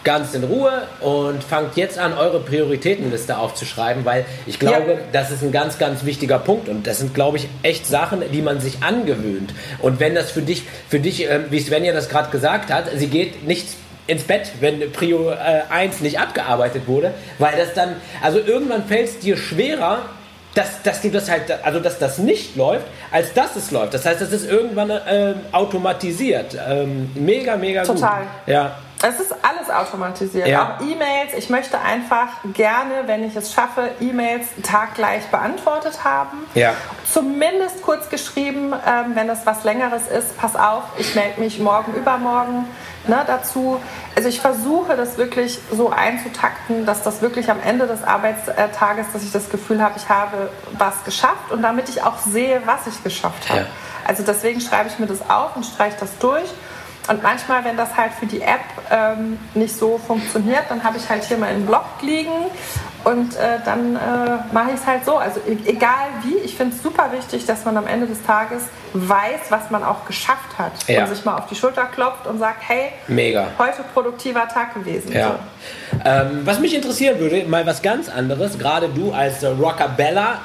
[0.07, 4.99] ganz in Ruhe und fangt jetzt an, eure Prioritätenliste aufzuschreiben, weil ich glaube, ja.
[5.11, 8.41] das ist ein ganz, ganz wichtiger Punkt und das sind, glaube ich, echt Sachen, die
[8.41, 9.53] man sich angewöhnt.
[9.79, 13.07] Und wenn das für dich, für dich, äh, wie Svenja das gerade gesagt hat, sie
[13.07, 13.67] geht nicht
[14.07, 19.09] ins Bett, wenn Prio äh, 1 nicht abgearbeitet wurde, weil das dann, also irgendwann fällt
[19.09, 19.99] es dir schwerer,
[20.55, 23.93] dass, dass dir das halt, also dass das nicht läuft, als dass es läuft.
[23.93, 26.57] Das heißt, das ist irgendwann äh, automatisiert.
[26.67, 27.93] Ähm, mega, mega Total.
[27.93, 28.01] gut.
[28.01, 28.27] Total.
[28.47, 28.75] Ja.
[29.01, 30.47] Es ist alles automatisiert.
[30.47, 30.77] Ja.
[30.79, 31.33] Auch E-Mails.
[31.37, 36.45] Ich möchte einfach gerne, wenn ich es schaffe, E-Mails taggleich beantwortet haben.
[36.55, 36.73] Ja.
[37.11, 41.93] Zumindest kurz geschrieben, ähm, wenn es was Längeres ist, pass auf, ich melde mich morgen,
[41.93, 42.65] übermorgen
[43.07, 43.79] ne, dazu.
[44.15, 49.23] Also ich versuche das wirklich so einzutakten, dass das wirklich am Ende des Arbeitstages, dass
[49.23, 53.03] ich das Gefühl habe, ich habe was geschafft und damit ich auch sehe, was ich
[53.03, 53.61] geschafft habe.
[53.61, 53.65] Ja.
[54.07, 56.49] Also deswegen schreibe ich mir das auf und streiche das durch.
[57.07, 58.59] Und manchmal, wenn das halt für die App
[58.91, 62.31] ähm, nicht so funktioniert, dann habe ich halt hier mal einen Blog liegen
[63.05, 63.99] und äh, dann äh,
[64.51, 65.15] mache ich es halt so.
[65.15, 68.63] Also e egal wie, ich finde es super wichtig, dass man am Ende des Tages
[68.91, 70.73] weiß, was man auch geschafft hat.
[70.87, 71.03] Ja.
[71.03, 73.47] Und sich mal auf die Schulter klopft und sagt, hey, Mega.
[73.57, 75.13] heute produktiver Tag gewesen.
[75.13, 75.39] Ja.
[75.93, 75.99] So.
[76.03, 80.39] Ähm, was mich interessieren würde, mal was ganz anderes, gerade du als äh, Rockabella,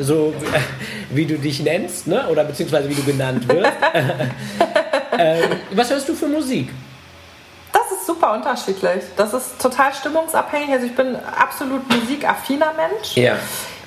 [0.00, 0.34] so
[1.10, 2.26] wie du dich nennst, ne?
[2.28, 3.72] oder beziehungsweise wie du genannt wirst.
[5.18, 6.70] ähm, was hörst du für Musik?
[7.72, 9.04] Das ist super unterschiedlich.
[9.16, 10.70] Das ist total stimmungsabhängig.
[10.70, 13.16] Also ich bin absolut musikaffiner Mensch.
[13.16, 13.36] Ja.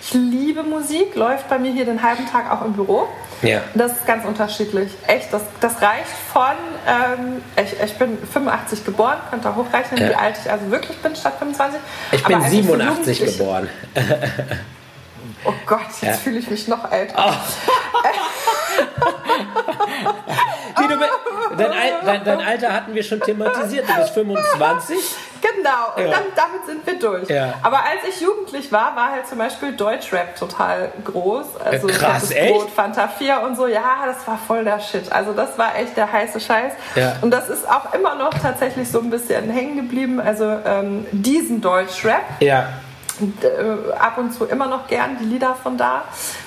[0.02, 3.08] Ich liebe Musik, läuft bei mir hier den halben Tag auch im Büro.
[3.42, 3.62] Ja.
[3.74, 4.92] Das ist ganz unterschiedlich.
[5.08, 6.56] Echt, das, das reicht von,
[6.88, 10.10] ähm, ich, ich bin 85 geboren, könnt ihr hochrechnen, ja.
[10.10, 11.80] wie alt ich also wirklich bin statt 25.
[12.12, 13.70] Ich bin 87 ich geboren.
[15.46, 16.14] oh Gott, jetzt ja.
[16.14, 17.16] fühle ich mich noch älter.
[17.18, 17.32] Oh.
[20.78, 20.98] Wie du,
[21.58, 21.72] dein,
[22.06, 23.88] dein, dein, Alter hatten wir schon thematisiert.
[23.88, 24.98] Du bist 25.
[25.42, 26.12] Genau, und ja.
[26.12, 27.30] dann, damit sind wir durch.
[27.30, 27.56] Ja.
[27.62, 31.58] Aber als ich jugendlich war, war halt zum Beispiel Deutschrap total groß.
[31.64, 32.54] Also Krass, echt?
[32.54, 33.68] Brot, Fanta 4 und so.
[33.68, 35.12] Ja, das war voll der Shit.
[35.12, 36.74] Also das war echt der heiße Scheiß.
[36.96, 37.18] Ja.
[37.22, 40.22] Und das ist auch immer noch tatsächlich so ein bisschen hängen geblieben.
[40.22, 42.24] Also ähm, diesen Deutschrap.
[42.40, 42.70] Ja.
[43.22, 46.04] Äh, ab und zu immer noch gern die Lieder von da,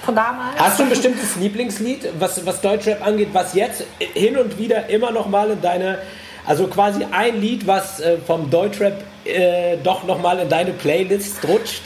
[0.07, 0.59] von damals.
[0.59, 5.11] Hast du ein bestimmtes Lieblingslied, was, was Deutschrap angeht, was jetzt hin und wieder immer
[5.11, 5.99] noch mal in deine,
[6.47, 11.47] also quasi ein Lied, was äh, vom Deutschrap äh, doch noch mal in deine Playlist
[11.47, 11.83] rutscht?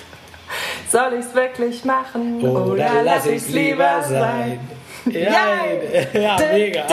[0.90, 4.60] Soll ich's wirklich machen oder, oder lass ich's lieber sein?
[5.06, 5.64] Ja,
[6.20, 6.86] ja, mega.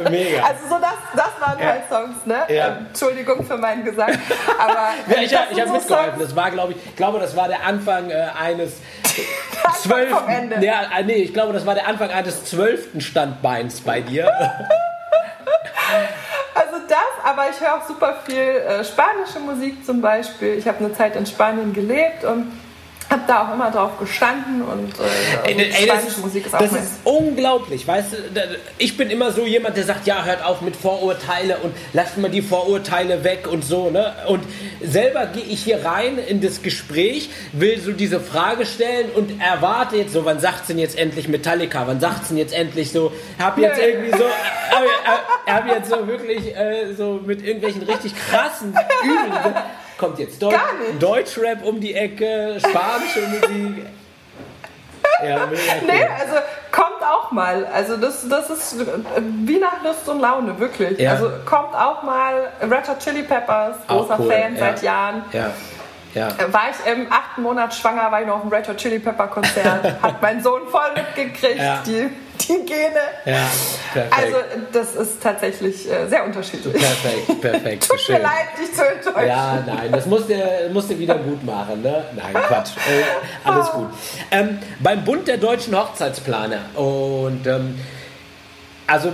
[0.09, 0.43] Mega.
[0.43, 1.65] Also so das, das waren Ja.
[1.67, 2.43] halt Songs, ne?
[2.49, 2.67] Ja.
[2.67, 4.11] Ähm, Entschuldigung für meinen Gesang,
[4.59, 6.11] aber Ja, ich habe hab so mitgeholfen.
[6.13, 8.79] Songs- Das war, glaube ich, ich glaube, das war der Anfang äh, eines
[10.27, 10.65] Ende.
[10.65, 14.31] Ja, äh, nee, ich glaube, das war der Anfang eines zwölften Standbeins bei dir.
[16.53, 20.53] Also das, aber ich höre auch super viel äh, spanische Musik zum Beispiel.
[20.57, 22.51] Ich habe eine Zeit in Spanien gelebt und
[23.11, 26.55] habe da auch immer drauf gestanden und äh, Ey, also ey, das ist, Musik ist
[26.55, 28.17] auch das mein- ist unglaublich, weißt du?
[28.77, 32.29] Ich bin immer so jemand, der sagt, ja, hört auf mit Vorurteile und lasst mal
[32.31, 34.13] die Vorurteile weg und so, ne?
[34.27, 34.43] Und
[34.81, 39.97] selber gehe ich hier rein in das Gespräch, will so diese Frage stellen und erwarte
[39.97, 41.83] jetzt so, wann sagt's denn jetzt endlich Metallica?
[41.85, 43.11] Wann sagt's denn jetzt endlich so?
[43.37, 43.83] Hab jetzt Nö.
[43.83, 44.23] irgendwie so,
[45.05, 49.53] hab, hab jetzt so wirklich äh, so mit irgendwelchen richtig krassen Übeln.
[50.01, 51.01] Kommt jetzt Deu Gar nicht.
[51.01, 53.85] Deutschrap um die Ecke, spanische Musik.
[55.23, 55.57] Ja, cool.
[55.85, 56.37] Nee, also
[56.71, 57.67] kommt auch mal.
[57.71, 58.85] Also das, das ist äh,
[59.45, 60.97] wie nach Lust und Laune, wirklich.
[60.97, 61.11] Ja.
[61.11, 64.59] Also kommt auch mal Red Hot Chili Peppers, großer cool, Fan ja.
[64.59, 65.23] seit Jahren.
[65.33, 65.51] Ja.
[66.15, 66.29] ja.
[66.51, 69.27] war ich im achten Monat schwanger, war ich noch auf dem Red Hot Chili Pepper
[69.27, 71.83] Konzert, hat mein Sohn voll mitgekriegt, ja.
[71.85, 72.09] die,
[72.47, 73.01] die Gene.
[73.25, 73.47] Ja,
[73.93, 74.13] perfekt.
[74.17, 74.37] Also
[74.71, 76.73] das ist tatsächlich äh, sehr unterschiedlich.
[76.73, 77.87] Perfekt, perfekt.
[77.87, 78.15] Tut Schön.
[78.15, 79.27] mir leid, dich zu enttäuschen.
[79.27, 80.35] Ja, nein, das musst du,
[80.71, 81.81] musst du wieder gut machen.
[81.81, 82.03] Ne?
[82.15, 82.71] Nein, Quatsch.
[82.77, 83.87] Äh, alles gut.
[84.31, 87.79] Ähm, beim Bund der deutschen Hochzeitsplaner und ähm,
[88.87, 89.11] also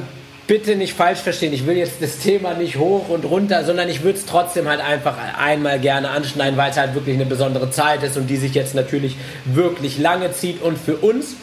[0.47, 1.53] bitte nicht falsch verstehen.
[1.53, 4.79] Ich will jetzt das Thema nicht hoch und runter, sondern ich würde es trotzdem halt
[4.79, 8.53] einfach einmal gerne anschneiden, weil es halt wirklich eine besondere Zeit ist und die sich
[8.53, 11.35] jetzt natürlich wirklich lange zieht und für uns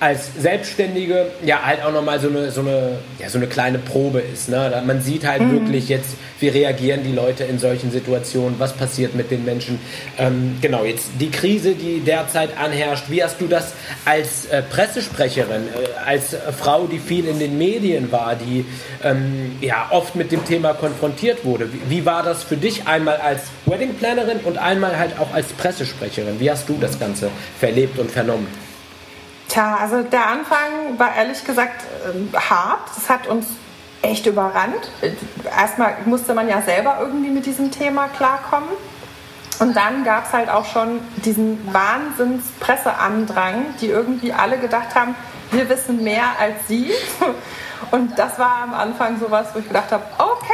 [0.00, 4.20] als Selbstständige ja halt auch nochmal so eine, so, eine, ja, so eine kleine Probe
[4.20, 4.48] ist.
[4.48, 4.82] Ne?
[4.86, 5.52] Man sieht halt mhm.
[5.52, 9.80] wirklich jetzt, wie reagieren die Leute in solchen Situationen, was passiert mit den Menschen.
[10.16, 13.72] Ähm, genau, jetzt die Krise, die derzeit anherrscht, wie hast du das
[14.04, 18.64] als äh, Pressesprecherin, äh, als Frau, die viel in den Medien war, die
[19.02, 23.16] ähm, ja oft mit dem Thema konfrontiert wurde, wie, wie war das für dich einmal
[23.16, 26.38] als Weddingplanerin und einmal halt auch als Pressesprecherin?
[26.38, 28.46] Wie hast du das Ganze verlebt und vernommen?
[29.58, 32.90] Tja, also der Anfang war ehrlich gesagt äh, hart.
[32.94, 33.44] Das hat uns
[34.02, 34.88] echt überrannt.
[35.44, 38.68] Erstmal musste man ja selber irgendwie mit diesem Thema klarkommen.
[39.58, 45.16] Und dann gab es halt auch schon diesen Wahnsinns-Presseandrang, die irgendwie alle gedacht haben,
[45.50, 46.92] wir wissen mehr als sie.
[47.90, 50.04] Und das war am Anfang sowas, wo ich gedacht habe,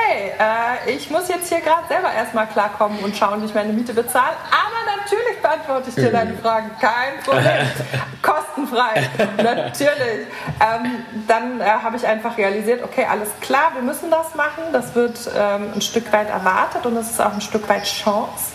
[0.04, 3.72] okay, äh, ich muss jetzt hier gerade selber erstmal klarkommen und schauen, wie ich meine
[3.72, 4.36] Miete bezahle.
[4.50, 6.38] Aber natürlich beantworte ich dir deine mhm.
[6.38, 7.66] Fragen, kein Problem.
[8.22, 10.26] Kostenfrei, natürlich.
[10.60, 14.64] Ähm, dann äh, habe ich einfach realisiert, okay, alles klar, wir müssen das machen.
[14.72, 18.52] Das wird ähm, ein Stück weit erwartet und es ist auch ein Stück weit Chance.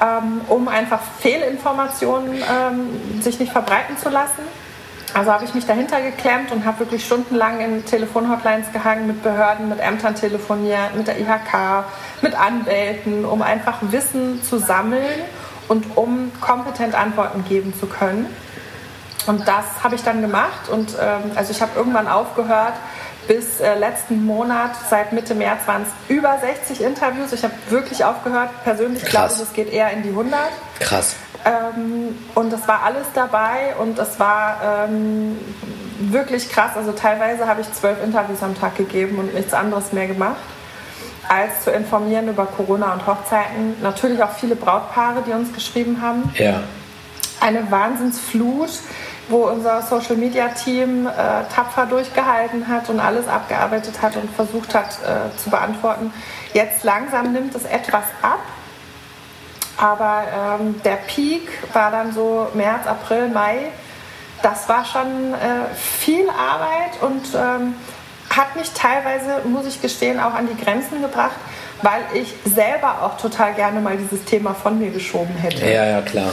[0.00, 4.42] Ähm, um einfach Fehlinformationen ähm, sich nicht verbreiten zu lassen.
[5.14, 9.68] Also habe ich mich dahinter geklemmt und habe wirklich stundenlang in Telefonhotlines gehangen, mit Behörden,
[9.68, 11.84] mit Ämtern telefoniert, mit der IHK,
[12.22, 15.22] mit Anwälten, um einfach Wissen zu sammeln
[15.68, 18.26] und um kompetent Antworten geben zu können.
[19.26, 22.74] Und das habe ich dann gemacht und ähm, also ich habe irgendwann aufgehört,
[23.26, 27.32] bis äh, letzten Monat, seit Mitte März waren es über 60 Interviews.
[27.32, 28.48] Ich habe wirklich aufgehört.
[28.64, 30.38] Persönlich glaube ich, es geht eher in die 100.
[30.80, 31.14] Krass.
[31.44, 35.38] Ähm, und das war alles dabei und es war ähm,
[36.00, 36.72] wirklich krass.
[36.76, 40.36] Also teilweise habe ich zwölf Interviews am Tag gegeben und nichts anderes mehr gemacht,
[41.28, 43.80] als zu informieren über Corona und Hochzeiten.
[43.82, 46.32] Natürlich auch viele Brautpaare, die uns geschrieben haben.
[46.34, 46.62] Ja.
[47.40, 48.70] Eine Wahnsinnsflut,
[49.28, 51.10] wo unser Social Media Team äh,
[51.54, 56.12] tapfer durchgehalten hat und alles abgearbeitet hat und versucht hat äh, zu beantworten.
[56.52, 58.40] Jetzt langsam nimmt es etwas ab
[59.78, 60.24] aber
[60.60, 63.70] ähm, der Peak war dann so März, April, Mai.
[64.42, 67.74] Das war schon äh, viel Arbeit und ähm,
[68.30, 71.36] hat mich teilweise, muss ich gestehen, auch an die Grenzen gebracht,
[71.82, 75.64] weil ich selber auch total gerne mal dieses Thema von mir geschoben hätte.
[75.66, 76.30] Ja, ja, klar.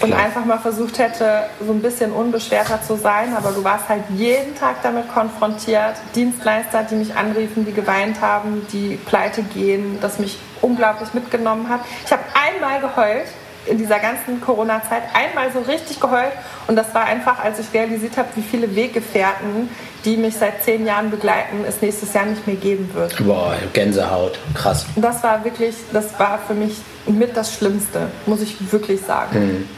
[0.00, 4.04] Und einfach mal versucht hätte, so ein bisschen unbeschwerter zu sein, aber du warst halt
[4.14, 5.96] jeden Tag damit konfrontiert.
[6.14, 11.80] Dienstleister, die mich anriefen, die geweint haben, die pleite gehen, das mich unglaublich mitgenommen hat.
[12.04, 13.26] Ich habe einmal geheult
[13.66, 16.32] in dieser ganzen Corona-Zeit, einmal so richtig geheult
[16.66, 19.68] und das war einfach, als ich realisiert habe, wie viele Weggefährten,
[20.04, 23.16] die mich seit zehn Jahren begleiten, es nächstes Jahr nicht mehr geben wird.
[23.26, 24.86] Boah, Gänsehaut, krass.
[24.96, 29.38] Das war wirklich, das war für mich mit das Schlimmste, muss ich wirklich sagen.
[29.38, 29.68] Mhm.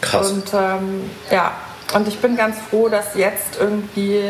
[0.00, 0.30] Krass.
[0.30, 1.52] Und ähm, ja,
[1.94, 4.22] und ich bin ganz froh, dass jetzt irgendwie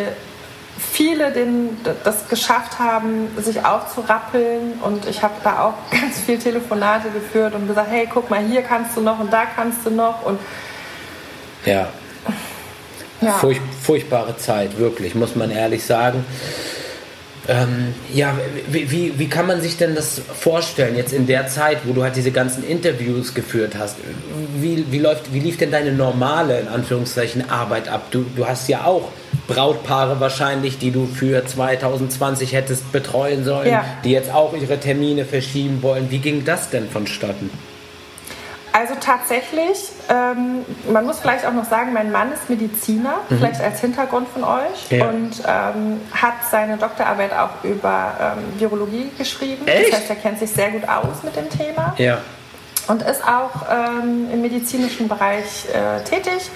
[0.81, 4.81] viele den, das geschafft haben, sich aufzurappeln.
[4.83, 8.63] Und ich habe da auch ganz viel Telefonate geführt und gesagt, hey, guck mal, hier
[8.63, 10.25] kannst du noch und da kannst du noch.
[10.25, 10.39] Und
[11.65, 11.89] ja.
[13.21, 13.33] ja.
[13.33, 16.25] Furch, furchtbare Zeit, wirklich, muss man ehrlich sagen.
[17.49, 18.37] Ähm, ja,
[18.71, 22.03] wie, wie, wie kann man sich denn das vorstellen, jetzt in der Zeit, wo du
[22.03, 23.97] halt diese ganzen Interviews geführt hast?
[24.57, 28.09] Wie, wie, läuft, wie lief denn deine normale, in Anführungszeichen, Arbeit ab?
[28.11, 29.11] Du, du hast ja auch
[29.49, 33.85] Brautpaare wahrscheinlich, die du für 2020 hättest betreuen sollen, ja.
[34.05, 36.11] die jetzt auch ihre Termine verschieben wollen.
[36.11, 37.51] Wie ging das denn vonstatten?
[38.73, 43.39] Also tatsächlich, ähm, man muss vielleicht auch noch sagen, mein Mann ist Mediziner, mhm.
[43.39, 45.07] vielleicht als Hintergrund von euch, ja.
[45.07, 49.67] und ähm, hat seine Doktorarbeit auch über ähm, Virologie geschrieben.
[49.67, 49.93] Echt?
[49.93, 51.95] Das heißt, er kennt sich sehr gut aus mit dem Thema.
[51.99, 52.19] Ja.
[52.87, 56.51] Und ist auch ähm, im medizinischen Bereich äh, tätig.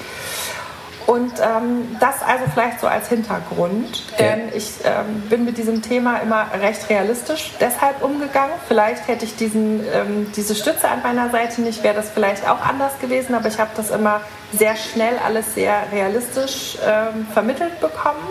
[1.06, 6.18] Und ähm, das also vielleicht so als Hintergrund, denn ich ähm, bin mit diesem Thema
[6.18, 8.54] immer recht realistisch deshalb umgegangen.
[8.68, 12.60] Vielleicht hätte ich diesen, ähm, diese Stütze an meiner Seite nicht, wäre das vielleicht auch
[12.60, 18.22] anders gewesen, aber ich habe das immer sehr schnell alles sehr realistisch ähm, vermittelt bekommen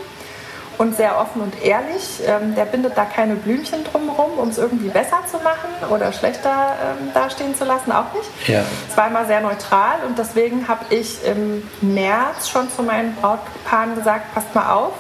[0.84, 2.22] und sehr offen und ehrlich.
[2.28, 6.76] Ähm, der bindet da keine Blümchen drumherum, um es irgendwie besser zu machen oder schlechter
[6.82, 8.50] ähm, dastehen zu lassen, auch nicht.
[8.50, 8.64] Ja.
[8.90, 13.96] Es war immer sehr neutral und deswegen habe ich im März schon zu meinen Brautpaaren
[13.96, 14.94] gesagt, passt mal auf,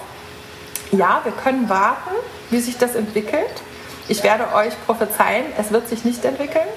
[0.91, 2.11] ja, wir können warten,
[2.49, 3.61] wie sich das entwickelt.
[4.07, 6.67] Ich werde euch prophezeien, es wird sich nicht entwickeln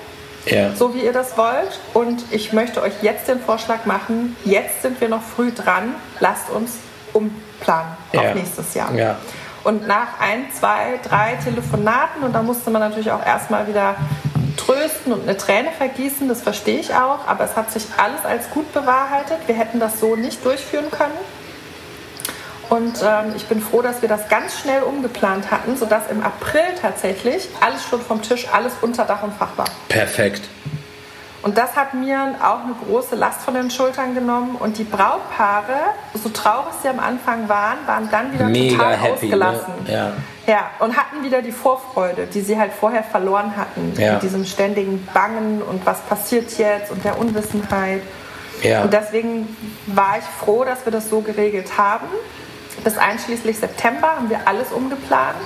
[0.47, 0.75] ja.
[0.75, 1.81] so wie ihr das wollt.
[1.95, 6.51] Und ich möchte euch jetzt den Vorschlag machen, jetzt sind wir noch früh dran, lasst
[6.51, 6.79] uns
[7.17, 8.21] umplanen ja.
[8.21, 8.93] auf nächstes Jahr.
[8.95, 9.17] Ja.
[9.65, 13.97] Und nach ein, zwei, drei Telefonaten, und da musste man natürlich auch erstmal wieder
[14.57, 18.51] trösten und eine Träne vergießen, das verstehe ich auch, aber es hat sich alles als
[18.51, 19.39] gut bewahrheitet.
[19.47, 21.15] Wir hätten das so nicht durchführen können.
[22.69, 26.65] Und ähm, ich bin froh, dass wir das ganz schnell umgeplant hatten, sodass im April
[26.81, 29.67] tatsächlich alles schon vom Tisch, alles unter Dach und Fach war.
[29.89, 30.43] Perfekt.
[31.47, 34.57] Und das hat mir auch eine große Last von den Schultern genommen.
[34.57, 39.07] Und die Brautpaare, so traurig sie am Anfang waren, waren dann wieder Mega total happy,
[39.07, 39.13] ne?
[39.13, 39.75] ausgelassen.
[39.85, 39.93] Ne?
[39.93, 40.13] Ja.
[40.49, 43.93] ja, und hatten wieder die Vorfreude, die sie halt vorher verloren hatten.
[43.97, 44.15] Ja.
[44.15, 48.03] Mit diesem ständigen Bangen und was passiert jetzt und der Unwissenheit.
[48.63, 48.83] Ja.
[48.83, 49.57] Und deswegen
[49.87, 52.09] war ich froh, dass wir das so geregelt haben
[52.85, 55.37] bis einschließlich September haben wir alles umgeplant.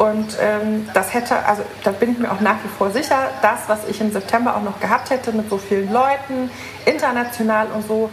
[0.00, 3.60] Und ähm, das hätte, also da bin ich mir auch nach wie vor sicher, das,
[3.66, 6.50] was ich im September auch noch gehabt hätte mit so vielen Leuten,
[6.86, 8.08] international und so,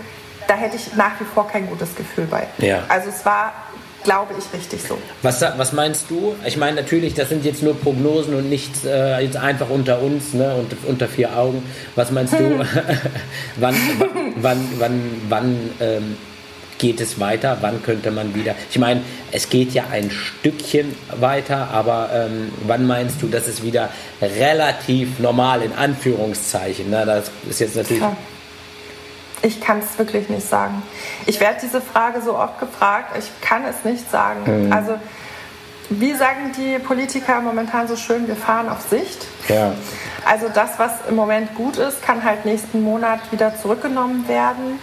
[0.50, 2.46] da hätte ich nach wie vor kein gutes Gefühl bei.
[2.58, 2.84] Ja.
[2.90, 3.54] Also es war,
[4.04, 4.98] glaube ich, richtig so.
[5.22, 6.36] Was, was meinst du?
[6.46, 10.34] Ich meine natürlich, das sind jetzt nur Prognosen und nicht äh, jetzt einfach unter uns
[10.34, 11.64] ne, und unter vier Augen.
[11.96, 12.60] Was meinst du?
[13.56, 16.18] wann, wann, wann, wann, wann ähm,
[16.78, 17.58] geht es weiter?
[17.62, 18.56] Wann könnte man wieder?
[18.70, 23.64] Ich meine, es geht ja ein Stückchen weiter, aber ähm, wann meinst du, dass es
[23.64, 23.90] wieder
[24.22, 26.90] relativ normal in Anführungszeichen?
[26.90, 27.06] Ne?
[27.06, 28.04] Das ist jetzt natürlich.
[29.44, 30.82] Ich kann es wirklich nicht sagen.
[31.26, 34.66] Ich werde diese Frage so oft gefragt, ich kann es nicht sagen.
[34.68, 34.74] Mhm.
[34.74, 34.96] Also,
[35.90, 39.26] wie sagen die Politiker momentan so schön, wir fahren auf Sicht.
[39.48, 39.74] Ja.
[40.26, 44.80] Also das, was im Moment gut ist, kann halt nächsten Monat wieder zurückgenommen werden.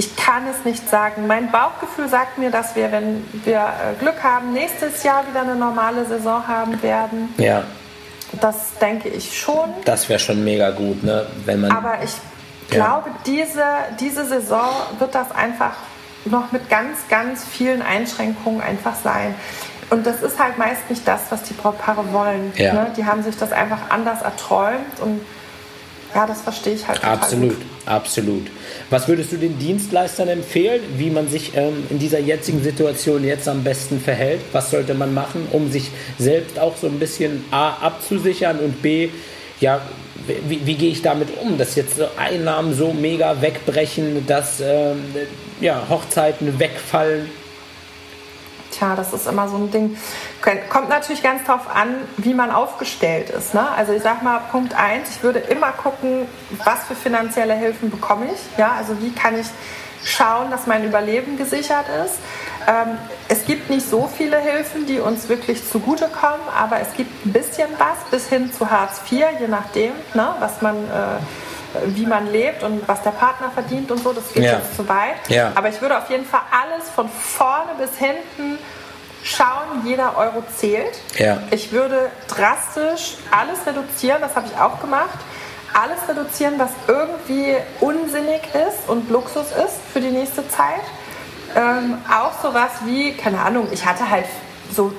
[0.00, 1.26] Ich kann es nicht sagen.
[1.26, 5.56] Mein Bauchgefühl sagt mir, dass wir, wenn wir äh, Glück haben, nächstes Jahr wieder eine
[5.56, 7.34] normale Saison haben werden.
[7.36, 7.64] Ja.
[8.40, 9.74] Das denke ich schon.
[9.84, 11.26] Das wäre schon mega gut, ne?
[11.44, 11.72] Wenn man.
[11.72, 12.12] Aber ich
[12.70, 13.16] glaube, ja.
[13.26, 13.64] diese,
[13.98, 15.74] diese Saison wird das einfach
[16.24, 19.34] noch mit ganz, ganz vielen Einschränkungen einfach sein.
[19.90, 22.52] Und das ist halt meist nicht das, was die Brautpaare wollen.
[22.56, 22.74] Ja.
[22.74, 22.92] Ne?
[22.96, 25.22] Die haben sich das einfach anders erträumt und
[26.14, 27.04] ja, das verstehe ich halt.
[27.04, 27.66] Absolut, gut.
[27.86, 28.46] absolut.
[28.90, 33.48] Was würdest du den Dienstleistern empfehlen, wie man sich ähm, in dieser jetzigen Situation jetzt
[33.48, 34.40] am besten verhält?
[34.52, 39.10] Was sollte man machen, um sich selbst auch so ein bisschen A abzusichern und B,
[39.60, 39.80] ja,
[40.46, 45.04] wie, wie gehe ich damit um, dass jetzt Einnahmen so mega wegbrechen, dass ähm,
[45.60, 47.28] ja, Hochzeiten wegfallen?
[48.78, 49.96] Tja, das ist immer so ein Ding.
[50.70, 53.52] Kommt natürlich ganz darauf an, wie man aufgestellt ist.
[53.52, 53.68] Ne?
[53.76, 56.28] Also ich sag mal, Punkt 1, ich würde immer gucken,
[56.64, 58.58] was für finanzielle Hilfen bekomme ich.
[58.58, 58.72] Ja?
[58.78, 59.48] Also wie kann ich
[60.04, 62.18] schauen, dass mein Überleben gesichert ist.
[62.68, 67.32] Ähm, es gibt nicht so viele Hilfen, die uns wirklich zugutekommen, aber es gibt ein
[67.32, 70.76] bisschen was bis hin zu Hartz IV, je nachdem, ne, was man...
[70.76, 71.18] Äh,
[71.86, 74.54] wie man lebt und was der Partner verdient und so, das geht ja.
[74.54, 75.28] jetzt zu weit.
[75.28, 75.52] Ja.
[75.54, 78.58] Aber ich würde auf jeden Fall alles von vorne bis hinten
[79.22, 81.00] schauen, jeder Euro zählt.
[81.16, 81.42] Ja.
[81.50, 85.18] Ich würde drastisch alles reduzieren, das habe ich auch gemacht.
[85.74, 90.80] Alles reduzieren, was irgendwie unsinnig ist und Luxus ist für die nächste Zeit.
[91.54, 94.26] Ähm, auch sowas wie, keine Ahnung, ich hatte halt
[94.74, 94.92] so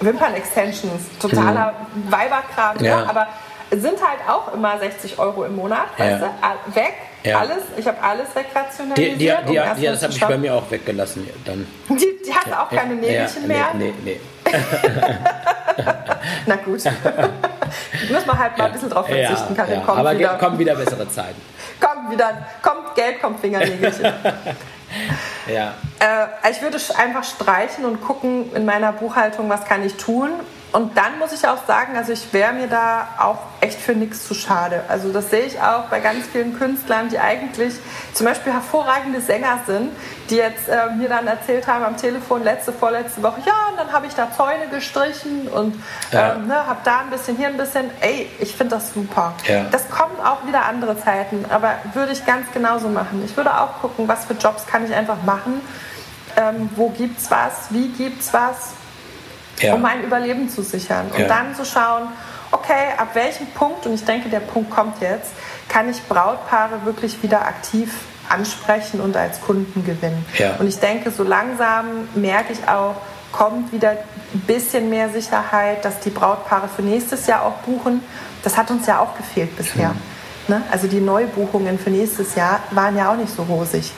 [0.00, 2.12] Wimpern-Extensions, totaler mhm.
[2.12, 3.00] Weiberkram, ja.
[3.00, 3.08] Ne?
[3.08, 3.26] aber
[3.70, 6.04] sind halt auch immer 60 Euro im Monat, ja.
[6.04, 6.94] weißt du, weg.
[7.22, 7.40] Ja.
[7.40, 9.14] Alles, ich habe alles wegrationalisiert.
[9.14, 11.28] Die, die, die, um die das habe ich bei mir auch weggelassen.
[11.44, 11.66] Dann.
[11.90, 13.66] Die, die hat auch keine Nägelchen mehr?
[13.74, 14.50] Nee, nee, nee.
[16.46, 16.82] Na gut.
[18.10, 20.38] Muss man halt mal ein bisschen drauf verzichten, kann ja, kommt Aber wieder.
[20.38, 21.40] kommen wieder bessere Zeiten.
[21.78, 24.12] kommt wieder, kommt Geld, kommt Fingernägelchen.
[25.46, 25.74] ja.
[25.98, 30.30] Äh, ich würde einfach streichen und gucken in meiner Buchhaltung, was kann ich tun
[30.72, 34.26] und dann muss ich auch sagen, also ich wäre mir da auch echt für nichts
[34.26, 34.84] zu schade.
[34.88, 37.74] Also das sehe ich auch bei ganz vielen Künstlern, die eigentlich
[38.14, 39.90] zum Beispiel hervorragende Sänger sind,
[40.28, 43.92] die jetzt äh, mir dann erzählt haben am Telefon letzte, vorletzte Woche, ja, und dann
[43.92, 45.74] habe ich da Zäune gestrichen und
[46.12, 46.34] ja.
[46.34, 47.90] ähm, ne, habe da ein bisschen, hier ein bisschen.
[48.00, 49.34] Ey, ich finde das super.
[49.48, 49.64] Ja.
[49.72, 53.22] Das kommen auch wieder andere Zeiten, aber würde ich ganz genauso machen.
[53.24, 55.60] Ich würde auch gucken, was für Jobs kann ich einfach machen,
[56.36, 58.74] ähm, wo gibt's was, wie gibt's was
[59.60, 59.74] ja.
[59.74, 61.06] um mein Überleben zu sichern.
[61.12, 61.28] Und ja.
[61.28, 62.08] dann zu schauen,
[62.52, 65.32] okay, ab welchem Punkt, und ich denke, der Punkt kommt jetzt,
[65.68, 67.92] kann ich Brautpaare wirklich wieder aktiv
[68.28, 70.24] ansprechen und als Kunden gewinnen.
[70.38, 70.56] Ja.
[70.58, 72.96] Und ich denke, so langsam merke ich auch,
[73.32, 78.02] kommt wieder ein bisschen mehr Sicherheit, dass die Brautpaare für nächstes Jahr auch buchen.
[78.42, 79.94] Das hat uns ja auch gefehlt bisher.
[80.48, 80.62] Ne?
[80.70, 83.92] Also die Neubuchungen für nächstes Jahr waren ja auch nicht so rosig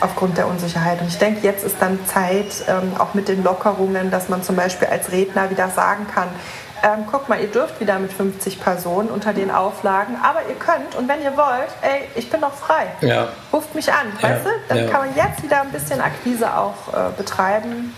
[0.00, 1.00] aufgrund der Unsicherheit.
[1.00, 4.56] Und ich denke, jetzt ist dann Zeit, ähm, auch mit den Lockerungen, dass man zum
[4.56, 6.28] Beispiel als Redner wieder sagen kann,
[6.82, 10.94] ähm, guck mal, ihr dürft wieder mit 50 Personen unter den Auflagen, aber ihr könnt
[10.94, 12.86] und wenn ihr wollt, ey, ich bin noch frei.
[13.00, 13.28] Ja.
[13.52, 14.28] Ruft mich an, Ja.
[14.28, 14.50] weißt du?
[14.68, 14.86] Dann Ja.
[14.90, 17.92] kann man jetzt wieder ein bisschen Akquise auch äh, betreiben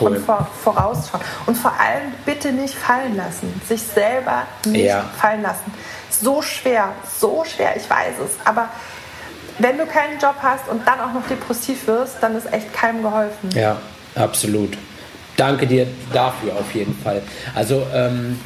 [0.00, 0.16] Cool.
[0.16, 1.20] und vor, vorausschauen.
[1.46, 3.60] Und vor allem bitte nicht fallen lassen.
[3.66, 5.74] Sich selber nicht fallen lassen.
[6.10, 8.46] So schwer, so schwer, ich weiß es.
[8.46, 8.68] Aber
[9.58, 13.02] wenn du keinen Job hast und dann auch noch depressiv wirst, dann ist echt keinem
[13.02, 13.50] geholfen.
[13.54, 13.78] Ja,
[14.14, 14.76] absolut.
[15.36, 17.22] Danke dir dafür auf jeden Fall.
[17.54, 18.38] Also, ähm,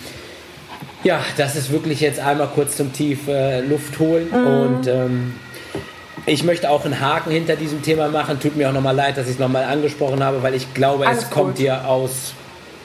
[1.03, 5.35] ja, das ist wirklich jetzt einmal kurz zum Tief äh, Luft holen und ähm,
[6.27, 8.41] ich möchte auch einen Haken hinter diesem Thema machen.
[8.41, 11.25] Tut mir auch nochmal leid, dass ich es nochmal angesprochen habe, weil ich glaube, Alles
[11.25, 11.59] es kommt gut.
[11.59, 12.33] dir aus,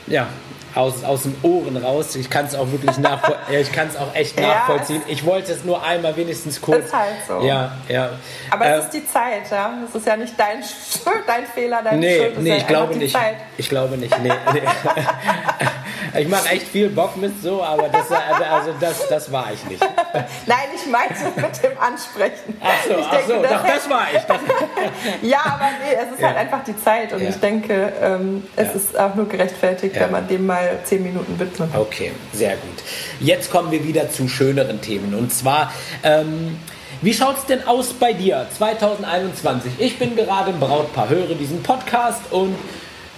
[0.08, 0.28] ja,
[0.76, 2.16] aus, aus den Ohren raus.
[2.16, 5.02] Ich kann es auch wirklich nachvoll ja, ich kann es auch echt Ja, nachvollziehen.
[5.08, 6.86] Ich wollte es nur einmal wenigstens kurz.
[6.86, 7.40] Ist halt so.
[7.46, 8.10] Ja, ja.
[8.52, 9.74] Aber Äh, es ist die Zeit, ja.
[9.88, 12.42] Es ist ja nicht dein, Schuld, dein Fehler, deine Nee, Schuld.
[12.42, 13.16] nee, ich ja glaube nicht.
[13.16, 13.36] Zeit.
[13.58, 14.18] Ich glaube nicht.
[14.22, 14.62] Nee, nee.
[16.18, 19.82] ich mache echt viel Bock mit so, aber das, also das, das war ich nicht.
[20.46, 22.58] Nein, ich meinte mit dem Ansprechen.
[22.62, 24.22] Ach so, ich ach so, doch, das war ich.
[24.22, 24.38] Das,
[25.22, 26.28] Ja, aber nee, es ist Ja.
[26.28, 27.30] halt einfach die Zeit und Ja.
[27.30, 28.74] ich denke, ähm, es Ja.
[28.74, 31.70] ist auch nur gerechtfertigt, wenn man dem mal zehn Minuten widmet.
[31.76, 32.84] okay, sehr gut.
[33.20, 35.14] Jetzt kommen wir wieder zu schöneren Themen.
[35.14, 35.72] Und zwar,
[36.04, 36.58] ähm,
[37.02, 39.74] wie schaut es denn aus bei dir 2021?
[39.80, 42.56] Ich bin gerade im Brautpaar, höre diesen Podcast und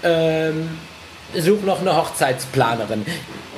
[0.04, 0.78] ähm,
[1.36, 3.06] suche noch eine Hochzeitsplanerin.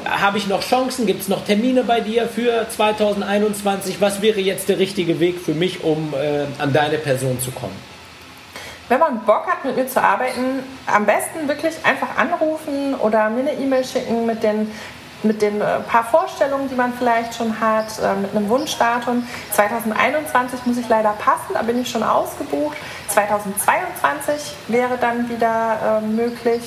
[0.05, 1.05] Habe ich noch Chancen?
[1.05, 4.01] Gibt es noch Termine bei dir für 2021?
[4.01, 7.75] Was wäre jetzt der richtige Weg für mich, um äh, an deine Person zu kommen?
[8.89, 13.49] Wenn man Bock hat, mit mir zu arbeiten, am besten wirklich einfach anrufen oder mir
[13.49, 14.71] eine E-Mail schicken mit den
[15.23, 19.25] mit den äh, paar Vorstellungen, die man vielleicht schon hat, äh, mit einem Wunschdatum.
[19.53, 22.77] 2021 muss ich leider passen, da bin ich schon ausgebucht.
[23.07, 26.61] 2022 wäre dann wieder äh, möglich.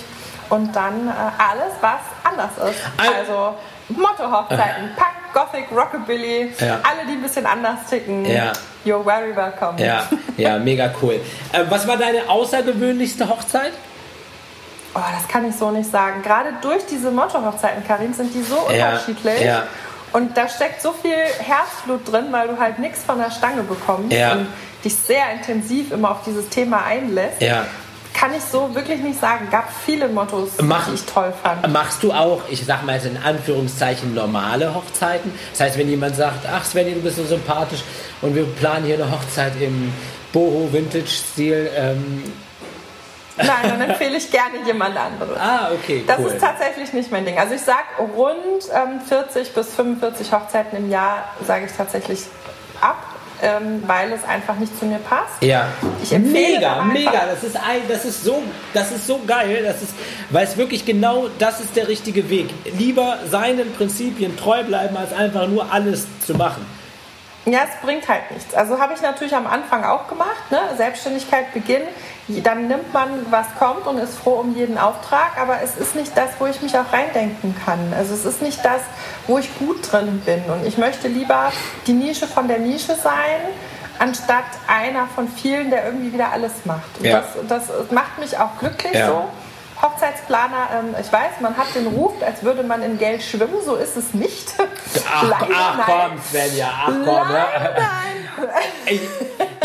[0.48, 2.80] Und dann äh, alles, was anders ist.
[2.96, 3.54] Al- Also
[3.88, 6.80] Motto-Hochzeiten, Punk, Gothic, Rockabilly, Ja.
[6.82, 8.24] alle, die ein bisschen anders ticken.
[8.24, 8.52] Ja.
[8.84, 9.74] You're very welcome.
[9.84, 10.04] Ja,
[10.36, 11.20] ja, mega cool.
[11.52, 13.72] Äh, was war deine außergewöhnlichste Hochzeit?
[14.94, 16.22] Oh, das kann ich so nicht sagen.
[16.22, 19.40] Gerade durch diese Motto-Hochzeiten, Karim, sind die so Ja, unterschiedlich.
[19.42, 19.64] ja.
[20.12, 24.12] Und da steckt so viel Herzblut drin, weil du halt nichts von der Stange bekommst
[24.12, 24.32] Ja.
[24.32, 24.46] und
[24.84, 27.42] dich sehr intensiv immer auf dieses Thema einlässt.
[27.42, 27.64] Ja.
[28.18, 29.48] Kann ich so wirklich nicht sagen.
[29.50, 31.70] Gab viele Mottos, Mach- die ich toll fand.
[31.70, 35.32] Machst du auch, ich sag mal jetzt in Anführungszeichen, normale Hochzeiten?
[35.52, 37.82] Das heißt, wenn jemand sagt, ach Svenny, du bist so sympathisch
[38.22, 39.92] und wir planen hier eine Hochzeit im
[40.32, 41.70] Boho-Vintage-Stil.
[41.76, 42.24] Ähm,
[43.36, 45.38] Nein, dann empfehle ich gerne jemand anderes.
[45.38, 46.26] ah, okay, Das cool.
[46.28, 47.38] ist tatsächlich nicht mein Ding.
[47.38, 47.84] Also ich sage
[48.16, 48.40] rund
[48.74, 52.20] ähm, 40 bis 45 Hochzeiten im Jahr sage ich tatsächlich
[52.80, 52.96] ab,
[53.42, 55.42] ähm, weil es einfach nicht zu mir passt.
[55.42, 55.68] Ja,
[56.02, 57.26] Ich empfehle mega, mega.
[57.26, 59.62] Das ist ein, das ist so, das ist so geil.
[59.64, 59.94] Das ist,
[60.30, 62.48] weil es wirklich genau, das ist der richtige Weg.
[62.78, 66.64] Lieber seinen Prinzipien treu bleiben, als einfach nur alles zu machen.
[67.48, 68.54] Ja, es bringt halt nichts.
[68.54, 70.50] Also habe ich natürlich am Anfang auch gemacht.
[70.50, 70.58] Ne?
[70.76, 71.86] Selbstständigkeit beginnen.
[72.26, 75.38] Dann nimmt man, was kommt und ist froh um jeden Auftrag.
[75.40, 77.94] Aber es ist nicht das, wo ich mich auch reindenken kann.
[77.96, 78.80] Also es ist nicht das,
[79.28, 80.42] wo ich gut drin bin.
[80.50, 81.52] Und ich möchte lieber
[81.86, 83.40] die Nische von der Nische sein,
[84.00, 86.98] anstatt einer von vielen, der irgendwie wieder alles macht.
[86.98, 87.22] Und Ja.
[87.48, 89.06] das, das macht mich auch glücklich Ja.
[89.06, 89.24] so.
[89.82, 93.62] Hochzeitsplaner, ähm, ich weiß, man hat den Ruf, als würde man in Geld schwimmen.
[93.64, 94.54] So ist es nicht.
[94.58, 97.04] Ach, Leider ach komm, Svenja, ach komm.
[97.04, 97.70] Nein, Ja.
[97.76, 98.58] nein.
[98.86, 99.00] Ich,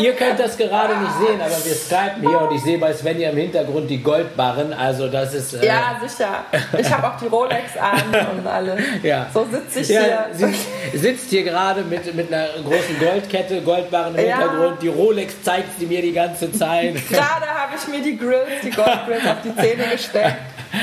[0.02, 3.30] ihr könnt das gerade nicht sehen, aber wir skypen hier und ich sehe bei Svenja
[3.30, 4.74] im Hintergrund die Goldbarren.
[4.74, 5.54] Also das ist...
[5.54, 6.46] Äh, Ja, sicher.
[6.78, 8.80] Ich habe auch die Rolex an und alles.
[9.04, 9.28] Ja.
[9.34, 10.02] So sitze ich ja,
[10.36, 10.54] hier.
[10.92, 14.40] Sie sitzt hier gerade mit, mit einer großen Goldkette, Goldbarren im Ja.
[14.40, 14.82] Hintergrund.
[14.82, 16.96] Die Rolex zeigt sie mir die ganze Zeit.
[17.10, 20.36] Gerade habe ich mir die Grills, die Goldgrills auf die Zähne gesteckt.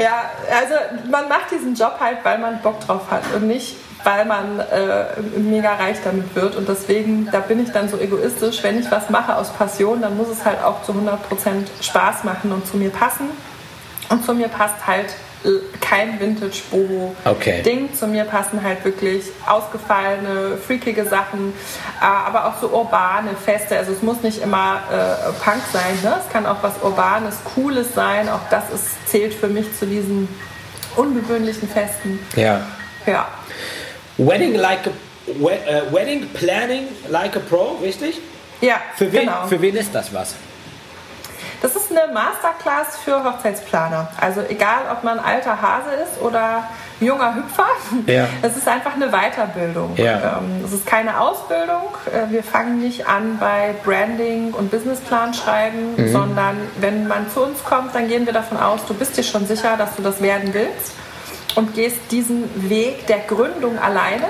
[0.00, 0.74] Ja, also
[1.10, 5.20] man macht diesen Job halt, weil man Bock drauf hat und nicht, weil man äh,
[5.38, 6.56] mega reich damit wird.
[6.56, 10.16] Und deswegen, da bin ich dann so egoistisch, wenn ich was mache aus Passion, dann
[10.16, 11.18] muss es halt auch zu 100%
[11.80, 13.28] Spaß machen und zu mir passen.
[14.08, 15.06] Und zu mir passt halt
[15.44, 15.48] äh,
[15.80, 17.14] kein Vintage-Boho-Ding.
[17.24, 17.88] Okay.
[17.98, 21.52] Zu mir passen halt wirklich ausgefallene, freakige Sachen,
[22.00, 23.76] äh, aber auch so urbane Feste.
[23.76, 26.16] Also es muss nicht immer äh, Punk sein, ne?
[26.24, 28.28] es kann auch was Urbanes, Cooles sein.
[28.28, 30.28] Auch das ist, zählt für mich zu diesen
[30.96, 32.18] ungewöhnlichen Festen.
[32.36, 32.60] Ja.
[33.06, 33.26] Ja.
[34.18, 34.90] Wedding like a,
[35.38, 38.20] we, äh, Wedding planning like a pro, richtig?
[38.60, 39.46] Ja, Für wen, genau.
[39.48, 40.34] für wen ist das was?
[41.62, 44.08] Das ist eine Masterclass für Hochzeitsplaner.
[44.20, 46.68] Also egal, ob man alter Hase ist oder
[47.00, 47.66] junger Hüpfer.
[48.06, 48.26] Ja.
[48.42, 49.94] Es ist einfach eine Weiterbildung.
[49.96, 50.38] Ja.
[50.38, 51.88] Ähm, es ist keine Ausbildung.
[52.06, 56.12] Äh, wir fangen nicht an bei Branding und Businessplan schreiben, mhm.
[56.12, 59.46] sondern wenn man zu uns kommt, dann gehen wir davon aus, du bist dir schon
[59.46, 60.94] sicher, dass du das werden willst
[61.54, 64.26] und gehst diesen Weg der Gründung alleine.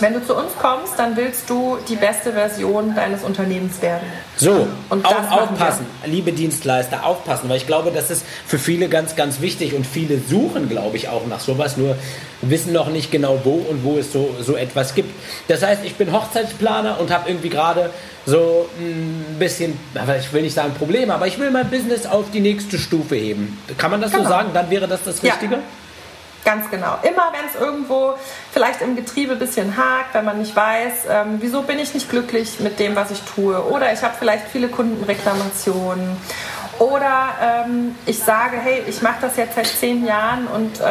[0.00, 4.02] Wenn du zu uns kommst, dann willst du die beste Version deines Unternehmens werden.
[4.36, 6.10] So, und auf, aufpassen, wir.
[6.12, 10.18] liebe Dienstleister, aufpassen, weil ich glaube, das ist für viele ganz, ganz wichtig und viele
[10.18, 11.96] suchen, glaube ich, auch nach sowas, nur
[12.42, 15.10] wissen noch nicht genau wo und wo es so, so etwas gibt.
[15.46, 17.90] Das heißt, ich bin Hochzeitsplaner und habe irgendwie gerade
[18.26, 19.78] so ein bisschen,
[20.18, 23.60] ich will nicht sagen Probleme, aber ich will mein Business auf die nächste Stufe heben.
[23.78, 24.24] Kann man das genau.
[24.24, 24.48] so sagen?
[24.52, 25.54] Dann wäre das das Richtige?
[25.54, 25.62] Ja.
[26.44, 26.98] Ganz genau.
[27.02, 28.14] Immer wenn es irgendwo
[28.52, 32.10] vielleicht im Getriebe ein bisschen hakt, wenn man nicht weiß, ähm, wieso bin ich nicht
[32.10, 33.64] glücklich mit dem, was ich tue.
[33.64, 36.16] Oder ich habe vielleicht viele Kundenreklamationen.
[36.78, 40.84] Oder ähm, ich sage, hey, ich mache das jetzt seit zehn Jahren und äh,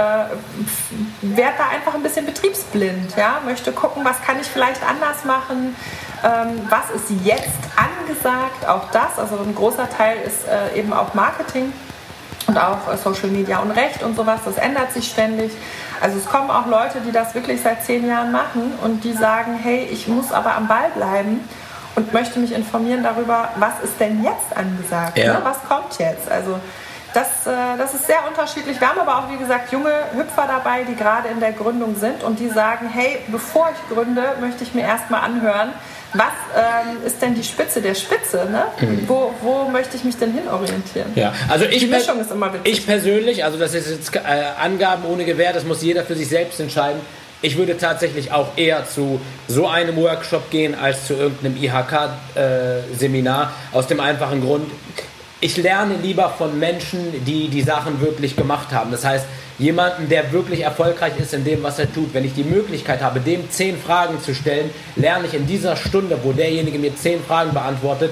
[1.22, 3.16] werde da einfach ein bisschen betriebsblind.
[3.16, 3.42] Ja?
[3.46, 5.76] Möchte gucken, was kann ich vielleicht anders machen,
[6.24, 9.20] ähm, was ist jetzt angesagt, auch das.
[9.20, 11.74] Also ein großer Teil ist äh, eben auch Marketing
[12.48, 15.52] und auch äh, Social Media und Recht und sowas, das ändert sich ständig.
[16.02, 19.58] Also es kommen auch Leute, die das wirklich seit zehn Jahren machen und die sagen,
[19.62, 21.48] hey, ich muss aber am Ball bleiben
[21.96, 25.34] und möchte mich informieren darüber, was ist denn jetzt angesagt, ja.
[25.34, 25.40] ne?
[25.44, 26.30] was kommt jetzt.
[26.30, 26.60] Also
[27.14, 28.80] das, äh, das ist sehr unterschiedlich.
[28.80, 32.24] Wir haben aber auch, wie gesagt, junge Hüpfer dabei, die gerade in der Gründung sind
[32.24, 35.74] und die sagen, hey, bevor ich gründe, möchte ich mir erstmal anhören,
[36.14, 38.48] was ähm, ist denn die Spitze der Spitze?
[38.50, 38.66] Ne?
[38.80, 39.04] Mhm.
[39.08, 41.12] Wo, wo möchte ich mich denn hin orientieren?
[41.16, 42.72] Ja, also ich, die Mischung ist immer witzig.
[42.72, 44.20] Ich persönlich, also das ist jetzt äh,
[44.60, 47.02] Angaben ohne Gewähr, das muss jeder für sich selbst entscheiden.
[47.42, 53.52] Ich würde tatsächlich auch eher zu so einem Workshop gehen als zu irgendeinem IHK-Seminar.
[53.74, 54.72] Äh, aus dem einfachen Grund,
[55.42, 58.92] ich lerne lieber von Menschen, die die Sachen wirklich gemacht haben.
[58.92, 59.26] Das heißt,
[59.64, 62.14] jemanden, der wirklich erfolgreich ist in dem, was er tut.
[62.14, 66.20] Wenn ich die Möglichkeit habe, dem zehn Fragen zu stellen, lerne ich in dieser Stunde,
[66.22, 68.12] wo derjenige mir zehn Fragen beantwortet,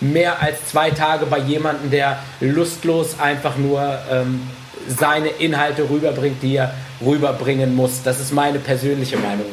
[0.00, 4.42] mehr als zwei Tage bei jemandem, der lustlos einfach nur ähm,
[4.88, 6.72] seine Inhalte rüberbringt, die er
[7.04, 8.02] rüberbringen muss.
[8.02, 9.46] Das ist meine persönliche Meinung.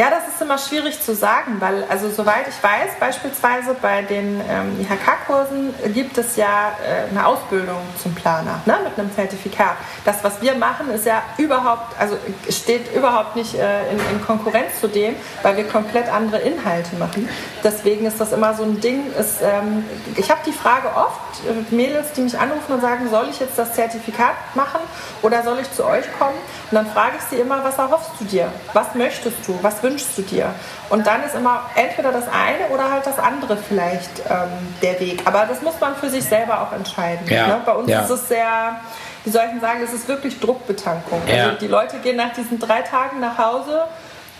[0.00, 4.40] Ja, das ist immer schwierig zu sagen, weil, also soweit ich weiß, beispielsweise bei den
[4.48, 9.76] ähm, IHK-Kursen gibt es ja äh, eine Ausbildung zum Planer ne, mit einem Zertifikat.
[10.06, 12.16] Das, was wir machen, ist ja überhaupt, also
[12.48, 17.28] steht überhaupt nicht äh, in, in, Konkurrenz zu dem, weil wir komplett andere Inhalte machen.
[17.62, 19.12] Deswegen ist das immer so ein Ding.
[19.12, 19.84] Ist, ähm,
[20.16, 23.58] ich habe die Frage oft, äh, Mädels, die mich anrufen und sagen, soll ich jetzt
[23.58, 24.80] das Zertifikat machen
[25.20, 26.38] oder soll ich zu euch kommen?
[26.70, 28.50] Und dann frage ich sie immer, was erhoffst du dir?
[28.72, 29.58] Was möchtest du?
[29.60, 30.54] Was wünschst du dir?
[30.88, 34.48] Und dann ist immer entweder das eine oder halt das andere vielleicht ähm,
[34.82, 35.22] der Weg.
[35.24, 37.26] Aber das muss man für sich selber auch entscheiden.
[37.28, 37.46] Ja.
[37.48, 37.60] Ne?
[37.64, 38.00] Bei uns ja.
[38.00, 38.80] ist es sehr,
[39.24, 41.22] wie soll ich sagen, es ist wirklich Druckbetankung.
[41.26, 41.44] Ja.
[41.44, 43.84] Also die Leute gehen nach diesen drei Tagen nach Hause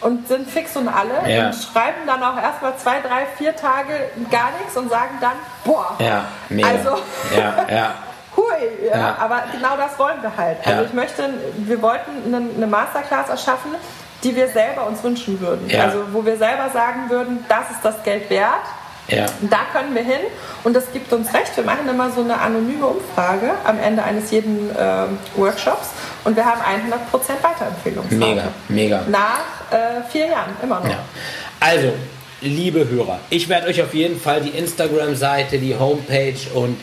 [0.00, 1.46] und sind fix und alle ja.
[1.46, 3.92] und schreiben dann auch erstmal zwei, drei, vier Tage
[4.30, 5.32] gar nichts und sagen dann,
[5.64, 6.68] boah, ja, mega.
[6.68, 7.02] also
[7.36, 7.94] ja, ja.
[8.36, 9.16] hui, ja.
[9.18, 10.66] aber genau das wollen wir halt.
[10.66, 11.28] Also ich möchte,
[11.58, 13.74] wir wollten eine, eine Masterclass erschaffen,
[14.22, 15.68] die wir selber uns wünschen würden.
[15.68, 15.84] Ja.
[15.84, 18.64] Also wo wir selber sagen würden, das ist das Geld wert.
[19.08, 19.26] Ja.
[19.50, 20.20] Da können wir hin
[20.62, 21.56] und das gibt uns recht.
[21.56, 25.06] Wir machen immer so eine anonyme Umfrage am Ende eines jeden äh,
[25.36, 25.88] Workshops
[26.24, 28.16] und wir haben 100% Weiterempfehlungsrate.
[28.16, 29.02] Mega, mega.
[29.08, 29.40] Nach
[29.70, 30.88] äh, vier Jahren, immer noch.
[30.88, 30.98] Ja.
[31.58, 31.92] Also,
[32.40, 36.76] liebe Hörer, ich werde euch auf jeden Fall die Instagram-Seite, die Homepage und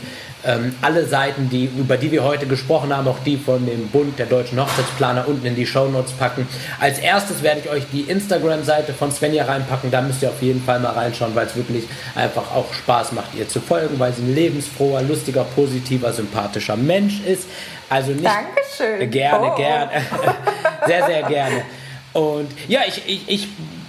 [0.47, 4.17] ähm, alle Seiten, die, über die wir heute gesprochen haben, auch die von dem Bund
[4.17, 6.47] der deutschen Hochzeitsplaner unten in die Shownotes packen.
[6.79, 9.91] Als erstes werde ich euch die Instagram-Seite von Svenja reinpacken.
[9.91, 11.83] Da müsst ihr auf jeden Fall mal reinschauen, weil es wirklich
[12.15, 17.21] einfach auch Spaß macht, ihr zu folgen, weil sie ein lebensfroher, lustiger, positiver, sympathischer Mensch
[17.25, 17.47] ist.
[17.89, 19.11] Also nicht Dankeschön.
[19.11, 19.55] gerne, oh.
[19.55, 19.91] gerne,
[20.87, 21.61] sehr, sehr gerne.
[22.13, 23.47] Und ja, ich, ich, ich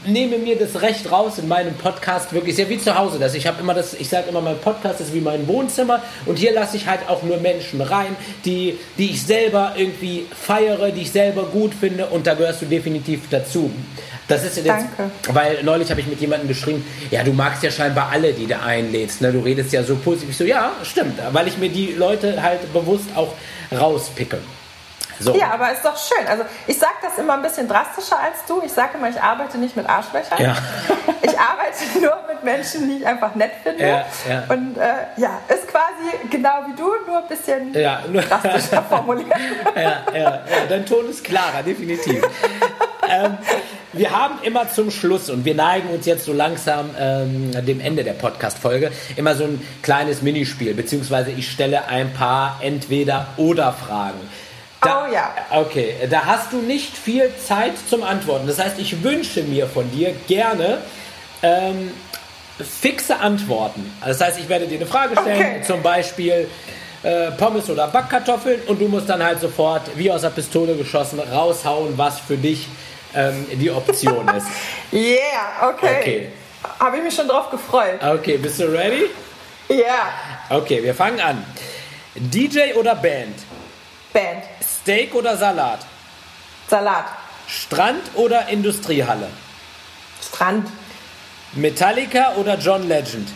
[0.08, 3.18] nehme mir das Recht raus in meinem Podcast wirklich sehr wie zu Hause.
[3.18, 6.38] Das ich habe immer das, ich sage immer, mein Podcast ist wie mein Wohnzimmer und
[6.38, 11.02] hier lasse ich halt auch nur Menschen rein, die, die ich selber irgendwie feiere, die
[11.02, 13.70] ich selber gut finde und da gehörst du definitiv dazu.
[14.28, 15.10] Das ist jetzt, Danke.
[15.32, 18.60] weil neulich habe ich mit jemandem geschrieben, ja, du magst ja scheinbar alle, die du
[18.60, 19.32] einlädst, ne?
[19.32, 20.30] du redest ja so positiv.
[20.30, 23.32] Ich so, ja, stimmt, weil ich mir die Leute halt bewusst auch
[23.72, 24.38] rauspicke.
[25.20, 25.34] So.
[25.36, 26.26] Ja, aber ist doch schön.
[26.26, 28.62] Also ich sage das immer ein bisschen drastischer als du.
[28.64, 30.40] Ich sage immer, ich arbeite nicht mit Arschlöchern.
[30.40, 30.56] Ja.
[31.22, 33.86] ich arbeite nur mit Menschen, die ich einfach nett finde.
[33.86, 34.44] Ja, ja.
[34.48, 39.28] Und äh, ja, ist quasi genau wie du, nur ein bisschen ja, nur drastischer formuliert.
[39.74, 42.22] ja, ja, ja, dein Ton ist klarer, definitiv.
[43.08, 43.38] ähm,
[43.92, 48.04] wir haben immer zum Schluss und wir neigen uns jetzt so langsam ähm, dem Ende
[48.04, 54.20] der Podcast-Folge immer so ein kleines Minispiel, beziehungsweise ich stelle ein paar Entweder-Oder-Fragen.
[54.80, 55.34] Da, oh ja.
[55.50, 58.46] Okay, da hast du nicht viel Zeit zum Antworten.
[58.46, 60.78] Das heißt, ich wünsche mir von dir gerne
[61.42, 61.90] ähm,
[62.80, 63.92] fixe Antworten.
[64.04, 65.62] Das heißt, ich werde dir eine Frage stellen, Okay.
[65.66, 66.48] zum Beispiel
[67.02, 71.18] äh, Pommes oder Backkartoffeln und du musst dann halt sofort wie aus der Pistole geschossen
[71.20, 72.66] raushauen, was für dich
[73.14, 74.46] ähm, die Option ist.
[74.92, 75.96] Yeah, okay.
[76.00, 76.28] Okay.
[76.80, 78.00] Habe ich mich schon drauf gefreut.
[78.02, 79.06] Okay, bist du ready?
[79.68, 80.12] Ja.
[80.50, 81.44] Okay, wir fangen an.
[82.14, 83.34] DJ oder Band?
[84.12, 84.42] Band.
[84.88, 85.80] Steak oder Salat?
[86.66, 87.04] Salat.
[87.46, 89.28] Strand oder Industriehalle?
[90.22, 90.66] Strand.
[91.52, 93.28] Metallica oder John Legend?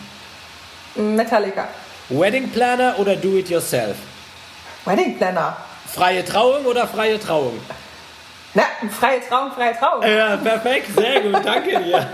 [0.95, 1.67] Metallica.
[2.09, 3.97] Wedding Planner oder Do It Yourself?
[4.85, 5.55] Wedding Planner.
[5.85, 7.59] Freie Trauung oder freie Trauung?
[8.55, 10.01] Na, freie Trauung, freie Trauung.
[10.01, 12.07] Ja, perfekt, sehr gut, danke dir.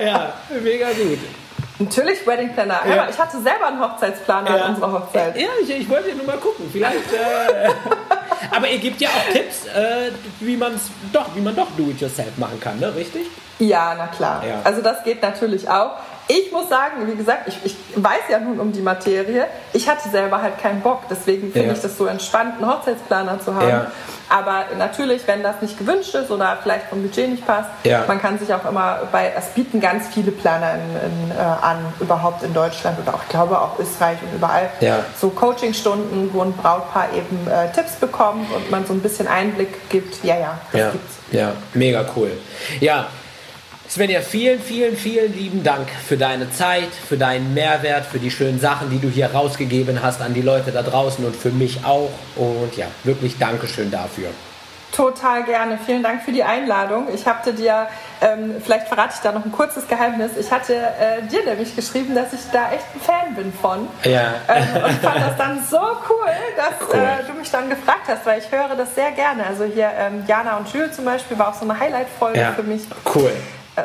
[0.00, 0.32] ja,
[0.62, 1.18] mega gut.
[1.80, 2.80] Natürlich Wedding Planner.
[2.88, 3.08] Ja.
[3.10, 4.64] ich hatte selber einen Hochzeitsplaner Ja.
[4.64, 5.36] an unserer Hochzeit.
[5.36, 7.12] Ja, ich, ich wollte nur mal gucken, vielleicht.
[7.12, 7.70] Äh,
[8.54, 10.10] aber ihr gebt ja auch Tipps, äh,
[10.40, 12.94] wie man es doch, wie man doch Do-it-yourself machen kann, ne?
[12.94, 13.26] Richtig?
[13.58, 14.42] Ja, na klar.
[14.46, 14.60] Ja.
[14.64, 15.92] Also das geht natürlich auch.
[16.28, 19.46] Ich muss sagen, wie gesagt, ich, ich weiß ja nun um die Materie.
[19.72, 21.02] Ich hatte selber halt keinen Bock.
[21.10, 21.72] Deswegen finde Ja.
[21.74, 23.86] ich das so entspannt, einen Hochzeitsplaner zu haben.
[24.30, 28.04] Aber natürlich, wenn das nicht gewünscht ist oder vielleicht vom Budget nicht passt, Ja.
[28.06, 31.78] man kann sich auch immer bei, es bieten ganz viele Planer in, in, äh, an,
[31.98, 34.70] überhaupt in Deutschland oder auch, ich glaube auch Österreich und überall.
[34.80, 35.00] Ja.
[35.20, 39.88] So Coachingstunden, wo ein Brautpaar eben äh, Tipps bekommt und man so ein bisschen Einblick
[39.90, 40.22] gibt.
[40.24, 41.14] Ja, ja, das ja, gibt's.
[41.32, 42.30] ja, mega cool.
[42.78, 43.08] Ja,
[43.90, 48.60] Svenja, vielen, vielen, vielen lieben Dank für deine Zeit, für deinen Mehrwert, für die schönen
[48.60, 52.10] Sachen, die du hier rausgegeben hast an die Leute da draußen und für mich auch.
[52.36, 54.28] Und ja, wirklich Dankeschön dafür.
[54.92, 55.76] Total gerne.
[55.84, 57.08] Vielen Dank für die Einladung.
[57.12, 57.88] Ich hatte dir,
[58.20, 60.32] ähm, vielleicht verrate ich da noch ein kurzes Geheimnis.
[60.38, 63.88] Ich hatte äh, dir nämlich geschrieben, dass ich da echt ein Fan bin von.
[64.04, 64.34] Ja.
[64.48, 67.00] Ähm, und fand das dann so cool, dass Cool.
[67.00, 69.46] Äh, du mich dann gefragt hast, weil ich höre das sehr gerne.
[69.46, 72.62] Also hier ähm, Jana und Jules zum Beispiel war auch so eine Highlight-Folge Ja, für
[72.64, 72.82] mich.
[73.16, 73.32] cool.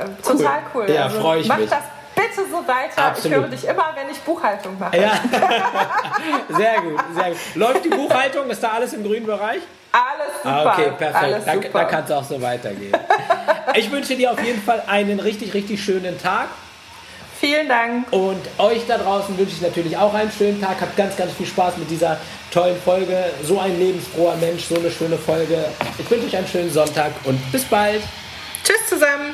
[0.03, 0.89] Äh, total cool.
[0.89, 1.69] Ja, also, freu ich mach mich.
[1.69, 1.79] das
[2.15, 3.01] bitte so weiter.
[3.05, 3.25] Absolut.
[3.37, 4.97] Ich höre dich immer, wenn ich Buchhaltung mache.
[4.97, 5.11] Ja,
[6.49, 7.37] sehr gut, sehr gut.
[7.55, 8.49] Läuft die Buchhaltung?
[8.49, 9.61] Ist da alles im grünen Bereich?
[9.91, 10.55] Alles super.
[10.55, 11.15] Ah, okay, perfekt.
[11.23, 11.69] Alles Da, super.
[11.73, 12.93] da kann es auch so weitergehen.
[13.75, 16.47] Ich wünsche dir auf jeden Fall einen richtig, richtig schönen Tag.
[17.39, 18.11] Vielen Dank.
[18.11, 20.77] Und euch da draußen wünsche ich natürlich auch einen schönen Tag.
[20.81, 22.17] Habt ganz, ganz viel Spaß mit dieser
[22.51, 23.25] tollen Folge.
[23.43, 25.65] So ein lebensfroher Mensch, so eine schöne Folge.
[25.97, 28.01] Ich wünsche euch einen schönen Sonntag und bis bald.
[28.63, 29.33] Tschüss zusammen.